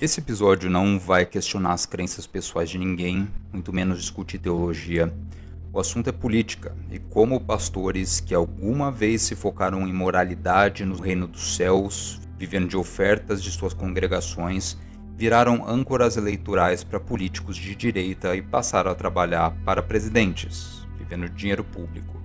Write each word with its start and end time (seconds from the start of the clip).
Esse 0.00 0.18
episódio 0.18 0.68
não 0.68 0.98
vai 0.98 1.24
questionar 1.24 1.72
as 1.72 1.86
crenças 1.86 2.26
pessoais 2.26 2.68
de 2.68 2.76
ninguém, 2.76 3.28
muito 3.52 3.72
menos 3.72 4.00
discutir 4.00 4.38
teologia. 4.38 5.14
O 5.72 5.78
assunto 5.78 6.08
é 6.08 6.12
política 6.12 6.76
e 6.90 6.98
como 6.98 7.40
pastores 7.40 8.18
que 8.18 8.34
alguma 8.34 8.90
vez 8.90 9.22
se 9.22 9.36
focaram 9.36 9.86
em 9.86 9.92
moralidade 9.92 10.84
no 10.84 10.96
reino 10.96 11.28
dos 11.28 11.54
céus, 11.54 12.20
vivendo 12.36 12.68
de 12.68 12.76
ofertas 12.76 13.40
de 13.40 13.52
suas 13.52 13.72
congregações, 13.72 14.76
viraram 15.16 15.64
âncoras 15.66 16.16
eleitorais 16.16 16.82
para 16.82 16.98
políticos 16.98 17.56
de 17.56 17.72
direita 17.76 18.34
e 18.34 18.42
passaram 18.42 18.90
a 18.90 18.96
trabalhar 18.96 19.52
para 19.64 19.80
presidentes, 19.80 20.84
vivendo 20.98 21.28
dinheiro 21.28 21.62
público. 21.62 22.20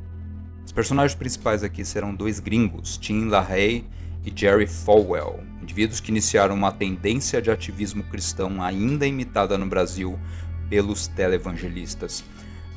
Os 0.66 0.72
personagens 0.72 1.16
principais 1.16 1.64
aqui 1.64 1.86
serão 1.86 2.16
dois 2.16 2.40
gringos, 2.40 2.98
Tim 2.98 3.28
LaHaye 3.28 3.86
e 4.26 4.34
Jerry 4.36 4.66
Falwell, 4.66 5.40
indivíduos 5.70 6.00
que 6.00 6.10
iniciaram 6.10 6.56
uma 6.56 6.72
tendência 6.72 7.40
de 7.40 7.52
ativismo 7.52 8.02
cristão 8.04 8.64
ainda 8.64 9.06
imitada 9.06 9.56
no 9.56 9.68
Brasil 9.68 10.20
pelos 10.68 11.06
televangelistas. 11.06 12.24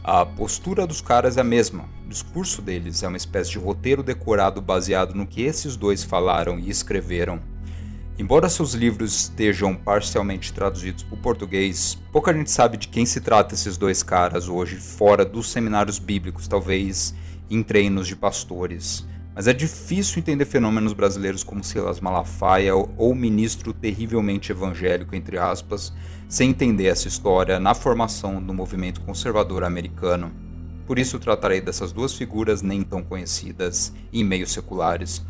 A 0.04 0.26
postura 0.26 0.86
dos 0.86 1.00
caras 1.00 1.38
é 1.38 1.40
a 1.40 1.44
mesma. 1.44 1.88
O 2.04 2.08
discurso 2.10 2.60
deles 2.60 3.02
é 3.02 3.08
uma 3.08 3.16
espécie 3.16 3.52
de 3.52 3.58
roteiro 3.58 4.02
decorado 4.02 4.60
baseado 4.60 5.14
no 5.14 5.26
que 5.26 5.40
esses 5.40 5.74
dois 5.74 6.04
falaram 6.04 6.58
e 6.58 6.68
escreveram. 6.68 7.40
Embora 8.18 8.50
seus 8.50 8.74
livros 8.74 9.20
estejam 9.20 9.74
parcialmente 9.74 10.52
traduzidos 10.52 11.02
para 11.02 11.14
o 11.14 11.22
português, 11.22 11.96
pouca 12.12 12.34
gente 12.34 12.50
sabe 12.50 12.76
de 12.76 12.88
quem 12.88 13.06
se 13.06 13.22
trata 13.22 13.54
esses 13.54 13.78
dois 13.78 14.02
caras 14.02 14.48
hoje, 14.48 14.76
fora 14.76 15.24
dos 15.24 15.50
seminários 15.50 15.98
bíblicos, 15.98 16.46
talvez 16.46 17.14
em 17.48 17.62
treinos 17.62 18.06
de 18.06 18.14
pastores. 18.14 19.06
Mas 19.34 19.46
é 19.46 19.52
difícil 19.52 20.18
entender 20.18 20.44
fenômenos 20.44 20.92
brasileiros 20.92 21.42
como 21.42 21.64
Silas 21.64 22.00
Malafaia 22.00 22.74
ou 22.74 23.14
ministro 23.14 23.72
terrivelmente 23.72 24.52
evangélico, 24.52 25.16
entre 25.16 25.38
aspas, 25.38 25.92
sem 26.28 26.50
entender 26.50 26.86
essa 26.86 27.08
história 27.08 27.58
na 27.58 27.74
formação 27.74 28.42
do 28.42 28.52
movimento 28.52 29.00
conservador 29.00 29.64
americano. 29.64 30.30
Por 30.86 30.98
isso 30.98 31.18
tratarei 31.18 31.62
dessas 31.62 31.92
duas 31.92 32.12
figuras 32.12 32.60
nem 32.60 32.82
tão 32.82 33.02
conhecidas 33.02 33.92
em 34.12 34.22
meios 34.22 34.52
seculares. 34.52 35.24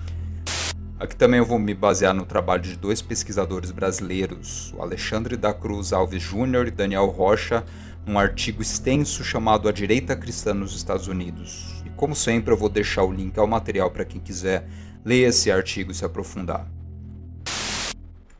Aqui 0.98 1.14
também 1.14 1.38
eu 1.38 1.46
vou 1.46 1.58
me 1.58 1.74
basear 1.74 2.14
no 2.14 2.24
trabalho 2.24 2.62
de 2.62 2.76
dois 2.76 3.02
pesquisadores 3.02 3.70
brasileiros, 3.70 4.72
o 4.76 4.82
Alexandre 4.82 5.36
da 5.36 5.52
Cruz 5.52 5.92
Alves 5.92 6.22
Júnior 6.22 6.66
e 6.66 6.70
Daniel 6.72 7.06
Rocha, 7.06 7.64
num 8.06 8.18
artigo 8.18 8.62
extenso 8.62 9.22
chamado 9.22 9.68
A 9.68 9.72
Direita 9.72 10.16
Cristã 10.16 10.54
nos 10.54 10.74
Estados 10.74 11.06
Unidos, 11.06 11.81
como 12.02 12.16
sempre, 12.16 12.52
eu 12.52 12.58
vou 12.58 12.68
deixar 12.68 13.04
o 13.04 13.12
link 13.12 13.38
ao 13.38 13.46
material 13.46 13.88
para 13.88 14.04
quem 14.04 14.20
quiser 14.20 14.66
ler 15.04 15.28
esse 15.28 15.52
artigo 15.52 15.92
e 15.92 15.94
se 15.94 16.04
aprofundar. 16.04 16.66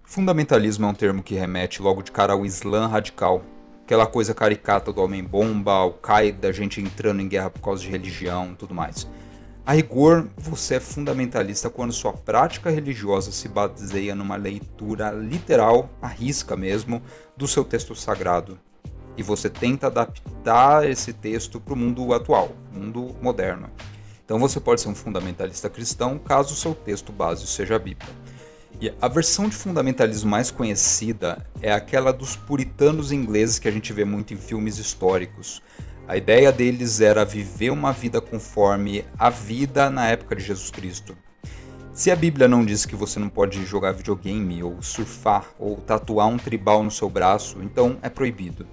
Fundamentalismo 0.03 0.85
é 0.85 0.89
um 0.89 0.95
termo 0.95 1.23
que 1.23 1.37
remete 1.37 1.81
logo 1.81 2.03
de 2.03 2.11
cara 2.11 2.33
ao 2.33 2.45
Islã 2.45 2.89
radical, 2.89 3.41
aquela 3.85 4.05
coisa 4.05 4.35
caricata 4.35 4.93
do 4.93 5.01
homem-bomba, 5.01 5.71
Al-Qaeda, 5.75 6.53
gente 6.53 6.81
entrando 6.81 7.21
em 7.23 7.29
guerra 7.29 7.51
por 7.51 7.61
causa 7.61 7.81
de 7.81 7.89
religião 7.89 8.53
tudo 8.59 8.75
mais. 8.75 9.07
A 9.65 9.75
rigor, 9.75 10.29
você 10.37 10.75
é 10.75 10.81
fundamentalista 10.81 11.71
quando 11.71 11.93
sua 11.93 12.13
prática 12.13 12.69
religiosa 12.69 13.31
se 13.31 13.47
baseia 13.47 14.13
numa 14.13 14.35
leitura 14.35 15.13
literal, 15.13 15.89
à 16.03 16.09
risca 16.09 16.57
mesmo, 16.57 17.01
do 17.37 17.47
seu 17.47 17.63
texto 17.63 17.95
sagrado, 17.95 18.59
e 19.17 19.23
você 19.23 19.51
tenta 19.51 19.87
adaptar 19.87 20.89
esse 20.89 21.13
texto 21.13 21.61
para 21.61 21.75
o 21.75 21.77
mundo 21.77 22.13
atual, 22.13 22.53
mundo 22.73 23.15
moderno. 23.21 23.69
Então 24.25 24.39
você 24.39 24.59
pode 24.59 24.81
ser 24.81 24.89
um 24.89 24.95
fundamentalista 24.95 25.69
cristão 25.69 26.19
caso 26.19 26.55
o 26.55 26.57
seu 26.57 26.75
texto 26.75 27.13
base 27.13 27.47
seja 27.47 27.77
a 27.77 27.79
Bíblia. 27.79 28.11
E 28.81 28.93
a 29.01 29.07
versão 29.07 29.49
de 29.49 29.55
fundamentalismo 29.55 30.31
mais 30.31 30.51
conhecida 30.51 31.47
é 31.61 31.73
aquela 31.73 32.13
dos 32.13 32.35
puritanos 32.35 33.13
ingleses 33.13 33.59
que 33.59 33.69
a 33.69 33.71
gente 33.71 33.93
vê 33.93 34.05
muito 34.05 34.35
em 34.35 34.37
filmes 34.37 34.79
históricos. 34.79 35.63
A 36.09 36.17
ideia 36.17 36.51
deles 36.51 37.01
era 37.01 37.25
viver 37.25 37.71
uma 37.71 37.93
vida 37.93 38.21
conforme 38.21 39.05
a 39.19 39.31
vida 39.31 39.89
na 39.89 40.09
época 40.09 40.35
de 40.35 40.43
Jesus 40.43 40.71
Cristo. 40.71 41.17
Se 41.93 42.11
a 42.11 42.17
Bíblia 42.17 42.49
não 42.49 42.65
diz 42.65 42.87
que 42.87 42.97
você 42.97 43.21
não 43.21 43.29
pode 43.29 43.65
jogar 43.67 43.93
videogame, 43.93 44.63
ou 44.63 44.81
surfar, 44.81 45.53
ou 45.59 45.77
tatuar 45.77 46.27
um 46.27 46.39
tribal 46.39 46.83
no 46.83 46.91
seu 46.91 47.09
braço, 47.09 47.63
então 47.63 47.99
é 48.03 48.09
proibido. 48.09 48.67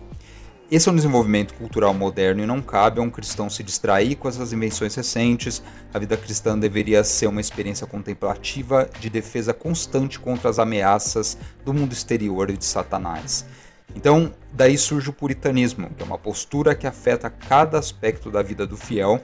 Esse 0.72 0.88
é 0.88 0.92
um 0.92 0.96
desenvolvimento 0.96 1.56
cultural 1.56 1.96
moderno 1.96 2.44
e 2.44 2.46
não 2.46 2.62
cabe 2.62 3.00
a 3.00 3.02
um 3.02 3.10
cristão 3.10 3.50
se 3.50 3.64
distrair 3.64 4.16
com 4.16 4.30
essas 4.30 4.54
invenções 4.54 4.94
recentes. 4.94 5.64
A 5.92 5.98
vida 5.98 6.16
cristã 6.16 6.56
deveria 6.60 7.04
ser 7.04 7.26
uma 7.26 7.42
experiência 7.42 7.88
contemplativa 7.88 8.88
de 9.00 9.10
defesa 9.10 9.52
constante 9.52 10.20
contra 10.20 10.48
as 10.48 10.60
ameaças 10.60 11.40
do 11.66 11.74
mundo 11.74 11.92
exterior 11.92 12.52
e 12.52 12.58
de 12.58 12.66
Satanás. 12.66 13.48
Então, 13.96 14.32
daí 14.54 14.78
surge 14.78 15.10
o 15.10 15.14
puritanismo, 15.14 15.90
que 15.90 16.04
é 16.04 16.06
uma 16.06 16.20
postura 16.20 16.76
que 16.76 16.86
afeta 16.86 17.32
cada 17.32 17.80
aspecto 17.80 18.30
da 18.30 18.44
vida 18.44 18.68
do 18.68 18.78
fiel 18.78 19.20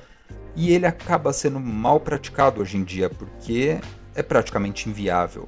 e 0.55 0.73
ele 0.73 0.87
acaba 0.87 1.31
sendo 1.31 1.59
mal 1.59 1.99
praticado 1.99 2.59
hoje 2.59 2.75
em 2.75 2.83
dia 2.83 3.07
porque 3.07 3.77
é 4.15 4.23
praticamente 4.23 4.89
inviável. 4.89 5.47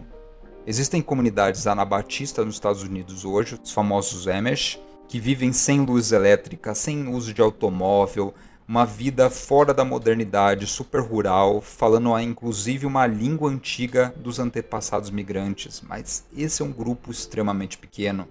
Existem 0.67 1.01
comunidades 1.01 1.65
anabatistas 1.65 2.45
nos 2.45 2.53
Estados 2.53 2.83
Unidos 2.83 3.25
hoje, 3.25 3.59
os 3.63 3.71
famosos 3.71 4.27
Amish, 4.27 4.79
que 5.07 5.19
vivem 5.19 5.53
sem 5.53 5.81
luz 5.81 6.11
elétrica, 6.11 6.75
sem 6.75 7.07
uso 7.07 7.33
de 7.33 7.41
automóvel, 7.41 8.33
uma 8.67 8.85
vida 8.85 9.29
fora 9.29 9.73
da 9.73 9.85
modernidade, 9.85 10.67
super 10.67 10.99
rural, 10.99 11.61
falando 11.61 12.19
inclusive 12.19 12.85
uma 12.85 13.07
língua 13.07 13.49
antiga 13.49 14.13
dos 14.17 14.39
antepassados 14.39 15.09
migrantes. 15.09 15.81
Mas 15.87 16.25
esse 16.35 16.61
é 16.61 16.65
um 16.65 16.71
grupo 16.73 17.09
extremamente 17.09 17.77
pequeno. 17.77 18.27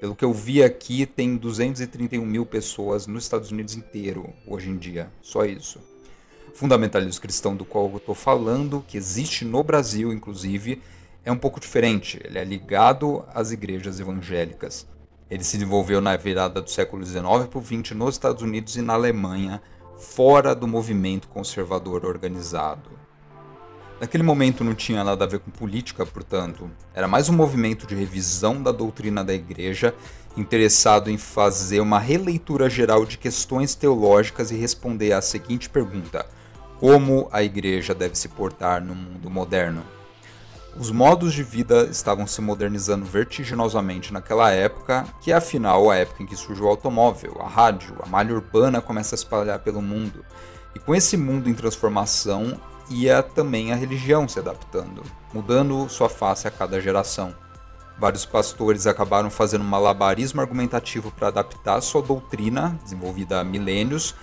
Pelo 0.00 0.16
que 0.16 0.24
eu 0.24 0.32
vi 0.32 0.62
aqui, 0.62 1.06
tem 1.06 1.36
231 1.36 2.26
mil 2.26 2.44
pessoas 2.44 3.06
nos 3.06 3.22
Estados 3.22 3.52
Unidos 3.52 3.76
inteiro 3.76 4.28
hoje 4.44 4.68
em 4.68 4.76
dia. 4.76 5.08
Só 5.22 5.44
isso. 5.44 5.78
Fundamentalismo 6.52 7.22
cristão 7.22 7.54
do 7.54 7.64
qual 7.64 7.88
eu 7.88 7.98
estou 7.98 8.14
falando, 8.14 8.84
que 8.88 8.96
existe 8.96 9.44
no 9.44 9.62
Brasil 9.62 10.12
inclusive, 10.12 10.82
é 11.24 11.30
um 11.30 11.38
pouco 11.38 11.60
diferente. 11.60 12.20
Ele 12.24 12.38
é 12.38 12.44
ligado 12.44 13.24
às 13.32 13.52
igrejas 13.52 14.00
evangélicas. 14.00 14.86
Ele 15.30 15.42
se 15.42 15.58
desenvolveu 15.58 16.00
na 16.00 16.16
virada 16.16 16.62
do 16.62 16.70
século 16.70 17.04
XIX 17.04 17.22
para 17.50 17.58
o 17.58 17.64
XX 17.64 17.92
nos 17.92 18.14
Estados 18.14 18.42
Unidos 18.42 18.76
e 18.76 18.82
na 18.82 18.94
Alemanha, 18.94 19.60
fora 19.96 20.54
do 20.54 20.68
movimento 20.68 21.26
conservador 21.28 22.04
organizado. 22.04 22.90
Naquele 24.00 24.22
momento 24.22 24.62
não 24.62 24.74
tinha 24.74 25.02
nada 25.02 25.24
a 25.24 25.26
ver 25.26 25.40
com 25.40 25.50
política, 25.50 26.04
portanto, 26.04 26.70
era 26.94 27.08
mais 27.08 27.28
um 27.28 27.32
movimento 27.32 27.86
de 27.86 27.94
revisão 27.94 28.62
da 28.62 28.70
doutrina 28.70 29.24
da 29.24 29.32
igreja, 29.32 29.94
interessado 30.36 31.10
em 31.10 31.16
fazer 31.16 31.80
uma 31.80 31.98
releitura 31.98 32.68
geral 32.68 33.06
de 33.06 33.16
questões 33.16 33.74
teológicas 33.74 34.50
e 34.50 34.54
responder 34.54 35.12
à 35.12 35.22
seguinte 35.22 35.70
pergunta: 35.70 36.26
como 36.78 37.26
a 37.32 37.42
igreja 37.42 37.94
deve 37.94 38.16
se 38.16 38.28
portar 38.28 38.84
no 38.84 38.94
mundo 38.94 39.30
moderno? 39.30 39.95
Os 40.78 40.90
modos 40.90 41.32
de 41.32 41.42
vida 41.42 41.84
estavam 41.84 42.26
se 42.26 42.42
modernizando 42.42 43.06
vertiginosamente 43.06 44.12
naquela 44.12 44.50
época, 44.52 45.06
que 45.22 45.32
é 45.32 45.34
afinal 45.34 45.90
a 45.90 45.96
época 45.96 46.22
em 46.22 46.26
que 46.26 46.36
surgiu 46.36 46.66
o 46.66 46.68
automóvel, 46.68 47.38
a 47.40 47.48
rádio, 47.48 47.96
a 48.02 48.06
malha 48.06 48.34
urbana 48.34 48.82
começa 48.82 49.14
a 49.14 49.16
espalhar 49.16 49.58
pelo 49.60 49.80
mundo. 49.80 50.22
E 50.74 50.78
com 50.78 50.94
esse 50.94 51.16
mundo 51.16 51.48
em 51.48 51.54
transformação, 51.54 52.60
ia 52.90 53.22
também 53.22 53.72
a 53.72 53.76
religião 53.76 54.28
se 54.28 54.38
adaptando, 54.38 55.02
mudando 55.32 55.88
sua 55.88 56.10
face 56.10 56.46
a 56.46 56.50
cada 56.50 56.78
geração. 56.78 57.34
Vários 57.98 58.26
pastores 58.26 58.86
acabaram 58.86 59.30
fazendo 59.30 59.62
um 59.62 59.68
malabarismo 59.68 60.42
argumentativo 60.42 61.10
para 61.10 61.28
adaptar 61.28 61.80
sua 61.80 62.02
doutrina, 62.02 62.78
desenvolvida 62.82 63.40
há 63.40 63.44
milênios, 63.44 64.14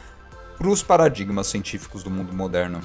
para 0.56 0.70
os 0.70 0.84
paradigmas 0.84 1.48
científicos 1.48 2.04
do 2.04 2.12
mundo 2.12 2.32
moderno. 2.32 2.80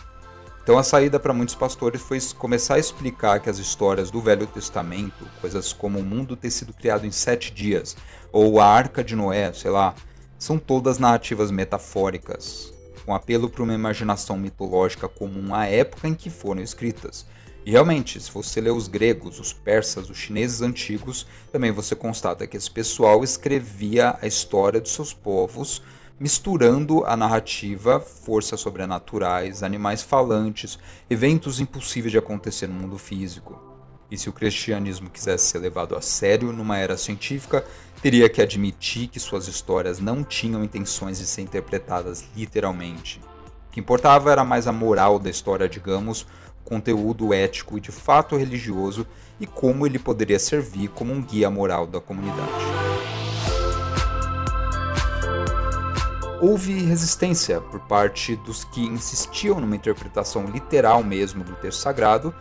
Então 0.68 0.76
a 0.76 0.82
saída 0.82 1.18
para 1.18 1.32
muitos 1.32 1.54
pastores 1.54 2.02
foi 2.02 2.20
começar 2.36 2.74
a 2.74 2.78
explicar 2.78 3.40
que 3.40 3.48
as 3.48 3.56
histórias 3.56 4.10
do 4.10 4.20
Velho 4.20 4.46
Testamento, 4.46 5.26
coisas 5.40 5.72
como 5.72 5.98
o 5.98 6.04
mundo 6.04 6.36
ter 6.36 6.50
sido 6.50 6.74
criado 6.74 7.06
em 7.06 7.10
sete 7.10 7.50
dias, 7.50 7.96
ou 8.30 8.60
a 8.60 8.66
Arca 8.66 9.02
de 9.02 9.16
Noé, 9.16 9.50
sei 9.54 9.70
lá, 9.70 9.94
são 10.38 10.58
todas 10.58 10.98
narrativas 10.98 11.50
metafóricas, 11.50 12.70
com 13.06 13.14
apelo 13.14 13.48
para 13.48 13.62
uma 13.62 13.72
imaginação 13.72 14.36
mitológica 14.36 15.08
comum 15.08 15.54
à 15.54 15.64
época 15.64 16.06
em 16.06 16.14
que 16.14 16.28
foram 16.28 16.60
escritas. 16.60 17.24
E 17.64 17.70
realmente, 17.70 18.20
se 18.20 18.30
você 18.30 18.60
lê 18.60 18.70
os 18.70 18.88
gregos, 18.88 19.40
os 19.40 19.54
persas, 19.54 20.10
os 20.10 20.18
chineses 20.18 20.60
antigos, 20.60 21.26
também 21.50 21.72
você 21.72 21.96
constata 21.96 22.46
que 22.46 22.58
esse 22.58 22.70
pessoal 22.70 23.24
escrevia 23.24 24.18
a 24.20 24.26
história 24.26 24.82
dos 24.82 24.92
seus 24.92 25.14
povos 25.14 25.80
misturando 26.18 27.04
a 27.04 27.16
narrativa, 27.16 28.00
forças 28.00 28.60
sobrenaturais, 28.60 29.62
animais 29.62 30.02
falantes, 30.02 30.78
eventos 31.08 31.60
impossíveis 31.60 32.10
de 32.10 32.18
acontecer 32.18 32.66
no 32.66 32.74
mundo 32.74 32.98
físico. 32.98 33.60
E 34.10 34.16
se 34.16 34.28
o 34.28 34.32
cristianismo 34.32 35.10
quisesse 35.10 35.46
ser 35.46 35.58
levado 35.58 35.94
a 35.94 36.00
sério 36.00 36.52
numa 36.52 36.78
era 36.78 36.96
científica, 36.96 37.64
teria 38.02 38.28
que 38.28 38.40
admitir 38.40 39.08
que 39.08 39.20
suas 39.20 39.46
histórias 39.48 40.00
não 40.00 40.24
tinham 40.24 40.64
intenções 40.64 41.18
de 41.18 41.26
ser 41.26 41.42
interpretadas 41.42 42.24
literalmente. 42.34 43.20
O 43.68 43.70
que 43.70 43.80
importava 43.80 44.32
era 44.32 44.44
mais 44.44 44.66
a 44.66 44.72
moral 44.72 45.18
da 45.18 45.28
história, 45.28 45.68
digamos, 45.68 46.26
conteúdo 46.64 47.32
ético 47.32 47.78
e 47.78 47.80
de 47.80 47.92
fato 47.92 48.36
religioso 48.36 49.06
e 49.40 49.46
como 49.46 49.86
ele 49.86 49.98
poderia 49.98 50.38
servir 50.38 50.88
como 50.88 51.12
um 51.12 51.22
guia 51.22 51.50
moral 51.50 51.86
da 51.86 52.00
comunidade. 52.00 52.97
Houve 56.40 56.84
resistência 56.84 57.60
por 57.60 57.80
parte 57.80 58.36
dos 58.36 58.62
que 58.62 58.80
insistiam 58.80 59.60
numa 59.60 59.74
interpretação 59.74 60.46
literal 60.46 61.02
mesmo 61.02 61.42
do 61.42 61.56
texto 61.56 61.80
sagrado 61.80 62.32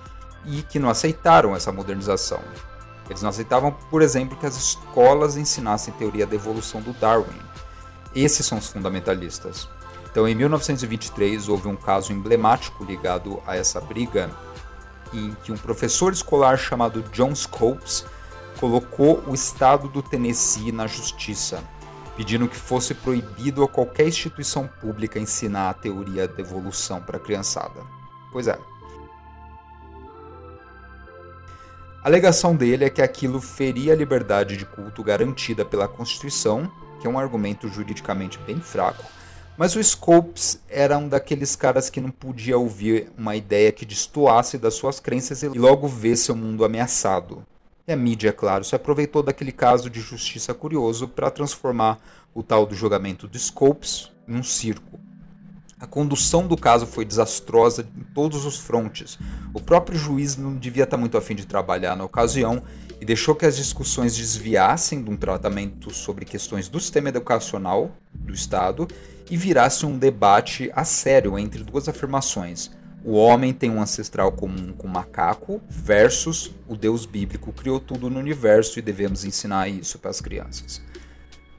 e 0.45 0.61
que 0.61 0.77
não 0.77 0.89
aceitaram 0.89 1.55
essa 1.55 1.71
modernização. 1.71 2.39
Eles 3.09 3.21
não 3.23 3.29
aceitavam, 3.29 3.71
por 3.89 4.03
exemplo, 4.03 4.37
que 4.37 4.45
as 4.45 4.55
escolas 4.55 5.35
ensinassem 5.35 5.93
teoria 5.95 6.27
da 6.27 6.35
evolução 6.35 6.81
do 6.81 6.93
Darwin. 6.93 7.39
Esses 8.13 8.45
são 8.45 8.59
os 8.59 8.67
fundamentalistas. 8.67 9.67
Então, 10.11 10.27
em 10.27 10.35
1923, 10.35 11.49
houve 11.49 11.67
um 11.67 11.75
caso 11.75 12.13
emblemático 12.13 12.83
ligado 12.83 13.41
a 13.47 13.55
essa 13.55 13.81
briga, 13.81 14.29
em 15.13 15.35
que 15.43 15.51
um 15.51 15.57
professor 15.57 16.13
escolar 16.13 16.57
chamado 16.57 17.01
John 17.11 17.33
Scopes 17.33 18.05
colocou 18.59 19.23
o 19.27 19.33
estado 19.33 19.87
do 19.87 20.01
Tennessee 20.01 20.71
na 20.71 20.87
justiça, 20.87 21.63
pedindo 22.17 22.49
que 22.49 22.55
fosse 22.55 22.95
proibido 22.95 23.63
a 23.63 23.67
qualquer 23.67 24.07
instituição 24.07 24.67
pública 24.67 25.19
ensinar 25.19 25.69
a 25.69 25.73
teoria 25.73 26.27
da 26.27 26.41
evolução 26.41 26.99
para 26.99 27.17
a 27.17 27.19
criançada. 27.19 27.79
Pois 28.31 28.47
é. 28.47 28.57
A 32.03 32.09
alegação 32.09 32.55
dele 32.55 32.85
é 32.85 32.89
que 32.89 33.01
aquilo 33.03 33.39
feria 33.39 33.93
a 33.93 33.95
liberdade 33.95 34.57
de 34.57 34.65
culto 34.65 35.03
garantida 35.03 35.63
pela 35.63 35.87
Constituição, 35.87 36.71
que 36.99 37.05
é 37.05 37.09
um 37.09 37.19
argumento 37.19 37.69
juridicamente 37.69 38.39
bem 38.39 38.59
fraco, 38.59 39.03
mas 39.55 39.75
o 39.75 39.83
Scopes 39.83 40.59
era 40.69 40.97
um 40.97 41.07
daqueles 41.07 41.55
caras 41.55 41.89
que 41.89 42.01
não 42.01 42.09
podia 42.09 42.57
ouvir 42.57 43.11
uma 43.17 43.35
ideia 43.35 43.71
que 43.71 43.85
destoasse 43.85 44.57
das 44.57 44.73
suas 44.73 44.99
crenças 44.99 45.43
e 45.43 45.49
logo 45.49 45.87
ver 45.87 46.15
seu 46.15 46.35
mundo 46.35 46.63
ameaçado. 46.63 47.45
E 47.89 47.93
a 47.93 47.95
mídia, 47.95 48.27
é 48.27 48.33
claro, 48.33 48.65
se 48.65 48.75
aproveitou 48.75 49.23
daquele 49.23 49.53
caso 49.53 49.89
de 49.89 50.01
justiça 50.01 50.53
curioso 50.53 51.07
para 51.07 51.31
transformar 51.31 51.97
o 52.35 52.43
tal 52.43 52.65
do 52.65 52.75
julgamento 52.75 53.29
de 53.29 53.39
Scopes 53.39 54.11
em 54.27 54.35
um 54.35 54.43
circo. 54.43 54.99
A 55.79 55.87
condução 55.87 56.45
do 56.45 56.57
caso 56.57 56.85
foi 56.85 57.05
desastrosa 57.05 57.87
em 57.97 58.03
todos 58.13 58.45
os 58.45 58.59
frontes. 58.59 59.17
O 59.53 59.61
próprio 59.61 59.97
juiz 59.97 60.35
não 60.35 60.57
devia 60.57 60.83
estar 60.83 60.97
muito 60.97 61.17
afim 61.17 61.33
de 61.33 61.47
trabalhar 61.47 61.95
na 61.95 62.03
ocasião 62.03 62.61
e 62.99 63.05
deixou 63.05 63.33
que 63.33 63.45
as 63.45 63.55
discussões 63.55 64.17
desviassem 64.17 65.01
de 65.01 65.09
um 65.09 65.15
tratamento 65.15 65.89
sobre 65.93 66.25
questões 66.25 66.67
do 66.67 66.81
sistema 66.81 67.07
educacional 67.07 67.95
do 68.13 68.33
Estado 68.33 68.85
e 69.31 69.37
virasse 69.37 69.85
um 69.85 69.97
debate 69.97 70.69
a 70.75 70.83
sério 70.83 71.39
entre 71.39 71.63
duas 71.63 71.87
afirmações. 71.87 72.69
O 73.09 73.13
homem 73.13 73.53
tem 73.53 73.71
um 73.71 73.81
ancestral 73.81 74.33
comum 74.33 74.73
com 74.73 74.85
o 74.85 74.89
macaco 74.89 75.61
versus 75.69 76.51
o 76.67 76.75
Deus 76.75 77.05
bíblico 77.05 77.53
criou 77.53 77.79
tudo 77.79 78.09
no 78.09 78.19
universo 78.19 78.77
e 78.77 78.81
devemos 78.81 79.23
ensinar 79.23 79.69
isso 79.69 79.97
para 79.97 80.11
as 80.11 80.19
crianças. 80.19 80.81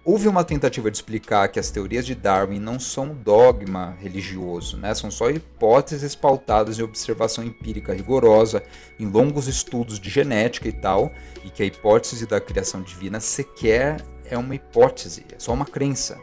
Houve 0.04 0.28
uma 0.28 0.44
tentativa 0.44 0.90
de 0.90 0.98
explicar 0.98 1.48
que 1.48 1.58
as 1.58 1.70
teorias 1.70 2.04
de 2.04 2.14
Darwin 2.14 2.58
não 2.58 2.78
são 2.78 3.14
dogma 3.14 3.96
religioso, 3.98 4.76
né? 4.76 4.94
são 4.94 5.10
só 5.10 5.30
hipóteses 5.30 6.14
pautadas 6.14 6.78
em 6.78 6.82
observação 6.82 7.42
empírica 7.42 7.94
rigorosa, 7.94 8.62
em 9.00 9.06
longos 9.06 9.48
estudos 9.48 9.98
de 9.98 10.10
genética 10.10 10.68
e 10.68 10.72
tal, 10.72 11.10
e 11.42 11.48
que 11.48 11.62
a 11.62 11.66
hipótese 11.66 12.26
da 12.26 12.42
criação 12.42 12.82
divina 12.82 13.20
sequer 13.20 14.04
é 14.26 14.36
uma 14.36 14.54
hipótese, 14.54 15.24
é 15.34 15.38
só 15.38 15.54
uma 15.54 15.64
crença. 15.64 16.20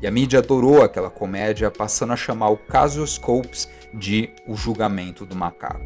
E 0.00 0.06
a 0.06 0.10
mídia 0.10 0.38
adorou 0.38 0.82
aquela 0.82 1.10
comédia, 1.10 1.70
passando 1.70 2.14
a 2.14 2.16
chamar 2.16 2.48
o 2.48 2.56
caso 2.56 3.06
Scopes 3.06 3.68
de 3.92 4.30
O 4.46 4.56
Julgamento 4.56 5.24
do 5.24 5.34
Macaco. 5.34 5.84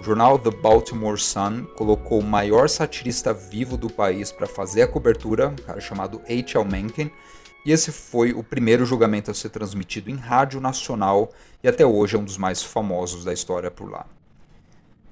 O 0.00 0.02
jornal 0.02 0.38
The 0.38 0.50
Baltimore 0.50 1.18
Sun 1.18 1.64
colocou 1.76 2.20
o 2.20 2.24
maior 2.24 2.68
satirista 2.68 3.34
vivo 3.34 3.76
do 3.76 3.90
país 3.90 4.32
para 4.32 4.46
fazer 4.46 4.82
a 4.82 4.88
cobertura, 4.88 5.48
um 5.48 5.56
cara 5.56 5.80
chamado 5.80 6.22
H.L. 6.24 6.64
Mencken, 6.64 7.12
e 7.66 7.72
esse 7.72 7.92
foi 7.92 8.32
o 8.32 8.42
primeiro 8.42 8.86
julgamento 8.86 9.30
a 9.30 9.34
ser 9.34 9.50
transmitido 9.50 10.10
em 10.10 10.16
rádio 10.16 10.58
nacional 10.60 11.30
e 11.62 11.68
até 11.68 11.84
hoje 11.84 12.16
é 12.16 12.18
um 12.18 12.24
dos 12.24 12.38
mais 12.38 12.62
famosos 12.62 13.24
da 13.24 13.32
história 13.32 13.70
por 13.70 13.90
lá. 13.90 14.06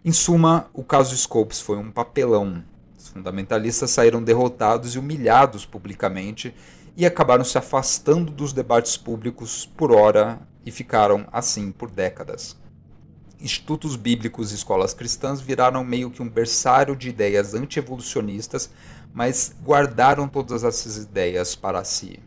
Em 0.02 0.12
suma, 0.12 0.70
o 0.72 0.82
caso 0.82 1.14
Scopes 1.14 1.60
foi 1.60 1.76
um 1.76 1.90
papelão. 1.90 2.64
Os 2.96 3.08
fundamentalistas 3.08 3.90
saíram 3.90 4.22
derrotados 4.22 4.94
e 4.94 4.98
humilhados 4.98 5.66
publicamente 5.66 6.54
e 6.96 7.04
acabaram 7.04 7.44
se 7.44 7.58
afastando 7.58 8.32
dos 8.32 8.54
debates 8.54 8.96
públicos 8.96 9.66
por 9.76 9.92
hora 9.92 10.40
e 10.68 10.70
ficaram 10.70 11.26
assim 11.32 11.72
por 11.72 11.90
décadas. 11.90 12.54
Institutos 13.40 13.96
bíblicos 13.96 14.52
e 14.52 14.54
escolas 14.54 14.92
cristãs 14.92 15.40
viraram 15.40 15.82
meio 15.82 16.10
que 16.10 16.20
um 16.20 16.28
berçário 16.28 16.94
de 16.94 17.08
ideias 17.08 17.54
anti-evolucionistas, 17.54 18.68
mas 19.14 19.56
guardaram 19.64 20.28
todas 20.28 20.64
essas 20.64 20.98
ideias 20.98 21.54
para 21.54 21.82
si. 21.84 22.20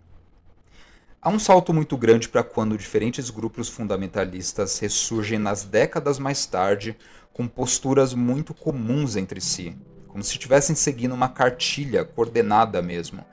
Há 1.22 1.30
um 1.30 1.38
salto 1.38 1.72
muito 1.72 1.96
grande 1.96 2.28
para 2.28 2.44
quando 2.44 2.76
diferentes 2.76 3.30
grupos 3.30 3.70
fundamentalistas 3.70 4.80
ressurgem 4.80 5.38
nas 5.38 5.64
décadas 5.64 6.18
mais 6.18 6.44
tarde 6.48 6.98
com 7.32 7.48
posturas 7.48 8.16
muito 8.16 8.56
comuns 8.56 9.16
entre 9.16 9.40
si, 9.40 9.78
como 10.08 10.24
se 10.24 10.32
estivessem 10.32 10.76
seguindo 10.76 11.14
uma 11.14 11.30
cartilha 11.30 12.04
coordenada 12.04 12.82
mesmo, 12.82 13.24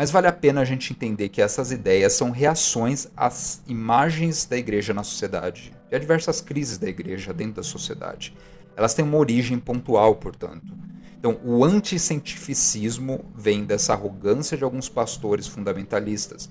mas 0.00 0.10
vale 0.10 0.26
a 0.26 0.32
pena 0.32 0.62
a 0.62 0.64
gente 0.64 0.94
entender 0.94 1.28
que 1.28 1.42
essas 1.42 1.70
ideias 1.70 2.14
são 2.14 2.30
reações 2.30 3.08
às 3.14 3.60
imagens 3.66 4.46
da 4.46 4.56
igreja 4.56 4.94
na 4.94 5.02
sociedade 5.02 5.74
e 5.92 5.94
a 5.94 5.98
diversas 5.98 6.40
crises 6.40 6.78
da 6.78 6.88
igreja 6.88 7.34
dentro 7.34 7.56
da 7.56 7.62
sociedade. 7.62 8.34
Elas 8.74 8.94
têm 8.94 9.04
uma 9.04 9.18
origem 9.18 9.58
pontual, 9.58 10.14
portanto. 10.14 10.72
Então, 11.18 11.38
o 11.44 11.62
anticientificismo 11.62 13.26
vem 13.36 13.62
dessa 13.62 13.92
arrogância 13.92 14.56
de 14.56 14.64
alguns 14.64 14.88
pastores 14.88 15.46
fundamentalistas. 15.46 16.48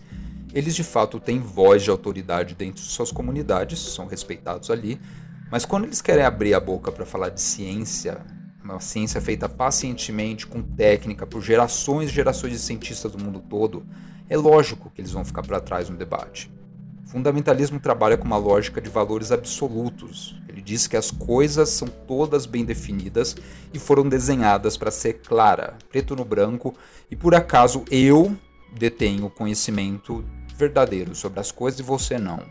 Eles 0.54 0.76
de 0.76 0.84
fato 0.84 1.20
têm 1.20 1.40
voz 1.40 1.82
de 1.82 1.90
autoridade 1.90 2.54
dentro 2.54 2.84
de 2.84 2.90
suas 2.90 3.12
comunidades, 3.12 3.80
são 3.80 4.06
respeitados 4.06 4.70
ali, 4.70 5.02
mas 5.50 5.66
quando 5.66 5.86
eles 5.86 6.04
querem 6.04 6.24
abrir 6.24 6.54
a 6.54 6.60
boca 6.60 6.92
para 6.92 7.04
falar 7.04 7.30
de 7.30 7.42
ciência, 7.42 8.24
uma 8.74 8.80
ciência 8.80 9.20
feita 9.20 9.50
pacientemente, 9.50 10.46
com 10.46 10.62
técnica, 10.62 11.26
por 11.26 11.42
gerações 11.42 12.10
e 12.10 12.14
gerações 12.14 12.54
de 12.54 12.60
cientistas 12.60 13.12
do 13.12 13.24
mundo 13.24 13.44
todo, 13.50 13.86
é 14.30 14.38
lógico 14.38 14.92
que 14.94 15.02
eles 15.02 15.12
vão 15.12 15.26
ficar 15.26 15.42
para 15.42 15.60
trás 15.60 15.90
no 15.90 15.98
debate. 15.98 16.52
O 17.06 17.10
fundamentalismo 17.10 17.80
trabalha 17.80 18.18
com 18.18 18.26
uma 18.26 18.38
lógica 18.38 18.80
de 18.80 18.90
valores 18.90 19.32
absolutos. 19.32 20.40
Ele 20.48 20.62
diz 20.62 20.86
que 20.86 20.96
as 20.96 21.10
coisas 21.10 21.70
são 21.70 21.88
todas 21.88 22.46
bem 22.46 22.64
definidas 22.64 23.36
e 23.74 23.80
foram 23.80 24.08
desenhadas 24.08 24.78
para 24.78 24.92
ser 24.92 25.14
clara, 25.14 25.76
preto 25.90 26.16
no 26.16 26.24
branco, 26.24 26.76
e 27.10 27.16
por 27.16 27.34
acaso 27.34 27.84
eu 27.90 28.38
detenho 28.72 29.30
conhecimento 29.32 30.24
verdadeiro 30.56 31.16
sobre 31.16 31.40
as 31.40 31.52
coisas 31.52 31.80
e 31.80 31.84
você 31.84 32.20
não. 32.20 32.44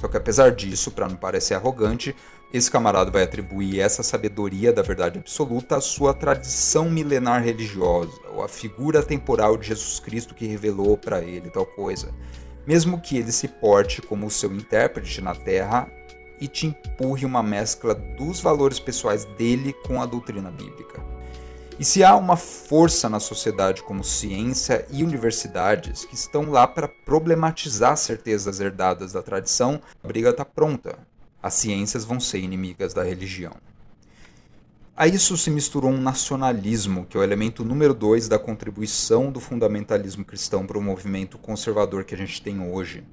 Só 0.00 0.08
que 0.08 0.16
apesar 0.16 0.50
disso, 0.50 0.90
para 0.90 1.08
não 1.08 1.16
parecer 1.16 1.54
arrogante, 1.54 2.16
esse 2.56 2.70
camarada 2.70 3.10
vai 3.10 3.24
atribuir 3.24 3.80
essa 3.80 4.00
sabedoria 4.00 4.72
da 4.72 4.80
verdade 4.80 5.18
absoluta 5.18 5.76
à 5.76 5.80
sua 5.80 6.14
tradição 6.14 6.88
milenar 6.88 7.42
religiosa, 7.42 8.12
ou 8.32 8.44
à 8.44 8.48
figura 8.48 9.02
temporal 9.02 9.56
de 9.56 9.66
Jesus 9.66 9.98
Cristo 9.98 10.36
que 10.36 10.46
revelou 10.46 10.96
para 10.96 11.20
ele 11.20 11.50
tal 11.50 11.66
coisa, 11.66 12.14
mesmo 12.64 13.00
que 13.00 13.18
ele 13.18 13.32
se 13.32 13.48
porte 13.48 14.00
como 14.00 14.30
seu 14.30 14.54
intérprete 14.54 15.20
na 15.20 15.34
Terra 15.34 15.90
e 16.40 16.46
te 16.46 16.68
empurre 16.68 17.26
uma 17.26 17.42
mescla 17.42 17.92
dos 17.92 18.38
valores 18.38 18.78
pessoais 18.78 19.24
dele 19.36 19.72
com 19.84 20.00
a 20.00 20.06
doutrina 20.06 20.52
bíblica. 20.52 21.02
E 21.76 21.84
se 21.84 22.04
há 22.04 22.14
uma 22.14 22.36
força 22.36 23.08
na 23.08 23.18
sociedade 23.18 23.82
como 23.82 24.04
ciência 24.04 24.86
e 24.92 25.02
universidades 25.02 26.04
que 26.04 26.14
estão 26.14 26.52
lá 26.52 26.68
para 26.68 26.86
problematizar 26.86 27.96
certezas 27.96 28.60
herdadas 28.60 29.12
da 29.12 29.24
tradição, 29.24 29.80
a 30.04 30.06
briga 30.06 30.30
está 30.30 30.44
pronta 30.44 30.96
as 31.44 31.52
ciências 31.52 32.06
vão 32.06 32.18
ser 32.18 32.38
inimigas 32.38 32.94
da 32.94 33.02
religião. 33.02 33.52
A 34.96 35.06
isso 35.06 35.36
se 35.36 35.50
misturou 35.50 35.90
um 35.90 36.00
nacionalismo, 36.00 37.04
que 37.04 37.18
é 37.18 37.20
o 37.20 37.22
elemento 37.22 37.62
número 37.62 37.92
dois 37.92 38.28
da 38.28 38.38
contribuição 38.38 39.30
do 39.30 39.40
fundamentalismo 39.40 40.24
cristão 40.24 40.66
para 40.66 40.78
o 40.78 40.82
movimento 40.82 41.36
conservador 41.36 42.04
que 42.04 42.14
a 42.14 42.16
gente 42.16 42.40
tem 42.40 42.58
hoje. 42.62 43.04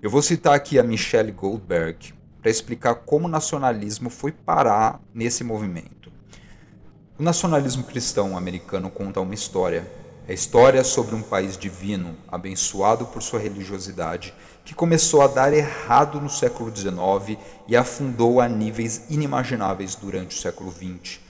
Eu 0.00 0.08
vou 0.08 0.22
citar 0.22 0.54
aqui 0.54 0.78
a 0.78 0.84
Michelle 0.84 1.32
Goldberg 1.32 2.14
para 2.40 2.52
explicar 2.52 2.94
como 2.94 3.26
o 3.26 3.30
nacionalismo 3.30 4.10
foi 4.10 4.30
parar 4.30 5.00
nesse 5.12 5.42
movimento. 5.42 6.12
O 7.18 7.22
nacionalismo 7.24 7.82
cristão 7.82 8.38
americano 8.38 8.90
conta 8.90 9.20
uma 9.20 9.34
história. 9.34 9.90
É 10.28 10.32
história 10.32 10.84
sobre 10.84 11.16
um 11.16 11.22
país 11.22 11.58
divino, 11.58 12.14
abençoado 12.28 13.06
por 13.06 13.20
sua 13.20 13.40
religiosidade 13.40 14.32
que 14.64 14.74
começou 14.74 15.22
a 15.22 15.26
dar 15.26 15.52
errado 15.52 16.20
no 16.20 16.30
século 16.30 16.74
XIX 16.74 17.38
e 17.66 17.76
afundou 17.76 18.40
a 18.40 18.48
níveis 18.48 19.04
inimagináveis 19.10 19.94
durante 19.94 20.36
o 20.36 20.40
século 20.40 20.72
XX. 20.72 21.20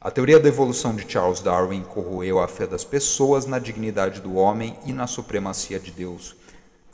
A 0.00 0.10
teoria 0.10 0.38
da 0.38 0.48
evolução 0.48 0.94
de 0.94 1.10
Charles 1.10 1.40
Darwin 1.40 1.82
corroeu 1.82 2.38
a 2.38 2.46
fé 2.46 2.66
das 2.66 2.84
pessoas 2.84 3.46
na 3.46 3.58
dignidade 3.58 4.20
do 4.20 4.36
homem 4.36 4.78
e 4.86 4.92
na 4.92 5.06
supremacia 5.06 5.78
de 5.78 5.90
Deus. 5.90 6.36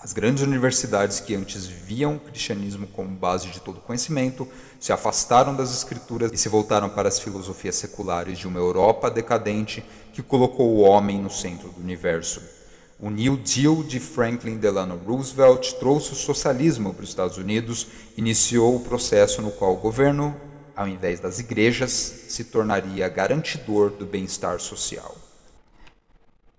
As 0.05 0.13
grandes 0.13 0.43
universidades 0.43 1.21
que 1.21 1.35
antes 1.35 1.67
viam 1.67 2.17
o 2.17 2.21
cristianismo 2.21 2.87
como 2.87 3.09
base 3.09 3.49
de 3.49 3.61
todo 3.61 3.81
conhecimento 3.81 4.47
se 4.79 4.93
afastaram 4.93 5.55
das 5.55 5.75
escrituras 5.75 6.31
e 6.33 6.37
se 6.37 6.49
voltaram 6.49 6.91
para 6.91 7.09
as 7.09 7.19
filosofias 7.19 7.77
seculares 7.77 8.39
de 8.39 8.47
uma 8.47 8.59
Europa 8.59 9.11
decadente 9.11 9.83
que 10.13 10.23
colocou 10.23 10.75
o 10.75 10.81
homem 10.81 11.19
no 11.19 11.31
centro 11.31 11.71
do 11.71 11.81
universo. 11.81 12.54
O 12.99 13.11
New 13.11 13.37
Deal 13.37 13.83
de 13.83 13.99
Franklin 13.99 14.57
Delano 14.57 14.97
Roosevelt 14.97 15.75
trouxe 15.75 16.13
o 16.13 16.17
socialismo 16.17 16.95
para 16.95 17.03
os 17.03 17.09
Estados 17.09 17.37
Unidos, 17.37 17.89
iniciou 18.17 18.77
o 18.77 18.81
processo 18.81 19.43
no 19.43 19.51
qual 19.51 19.75
o 19.75 19.81
governo, 19.81 20.35
ao 20.77 20.87
invés 20.87 21.19
das 21.19 21.39
igrejas, 21.41 21.91
se 21.91 22.45
tornaria 22.45 23.09
garantidor 23.09 23.91
do 23.91 24.07
bem-estar 24.07 24.61
social. 24.61 25.17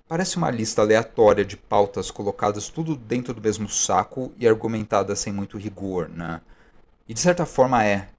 Parece 0.07 0.37
uma 0.37 0.51
lista 0.51 0.81
aleatória 0.81 1.43
de 1.43 1.57
pautas 1.57 2.11
colocadas 2.11 2.69
tudo 2.69 2.95
dentro 2.95 3.33
do 3.33 3.41
mesmo 3.41 3.67
saco 3.67 4.31
e 4.37 4.47
argumentadas 4.47 5.19
sem 5.19 5.33
muito 5.33 5.57
rigor, 5.57 6.09
né? 6.09 6.41
E 7.07 7.13
de 7.13 7.19
certa 7.19 7.45
forma 7.45 7.83
é. 7.83 8.09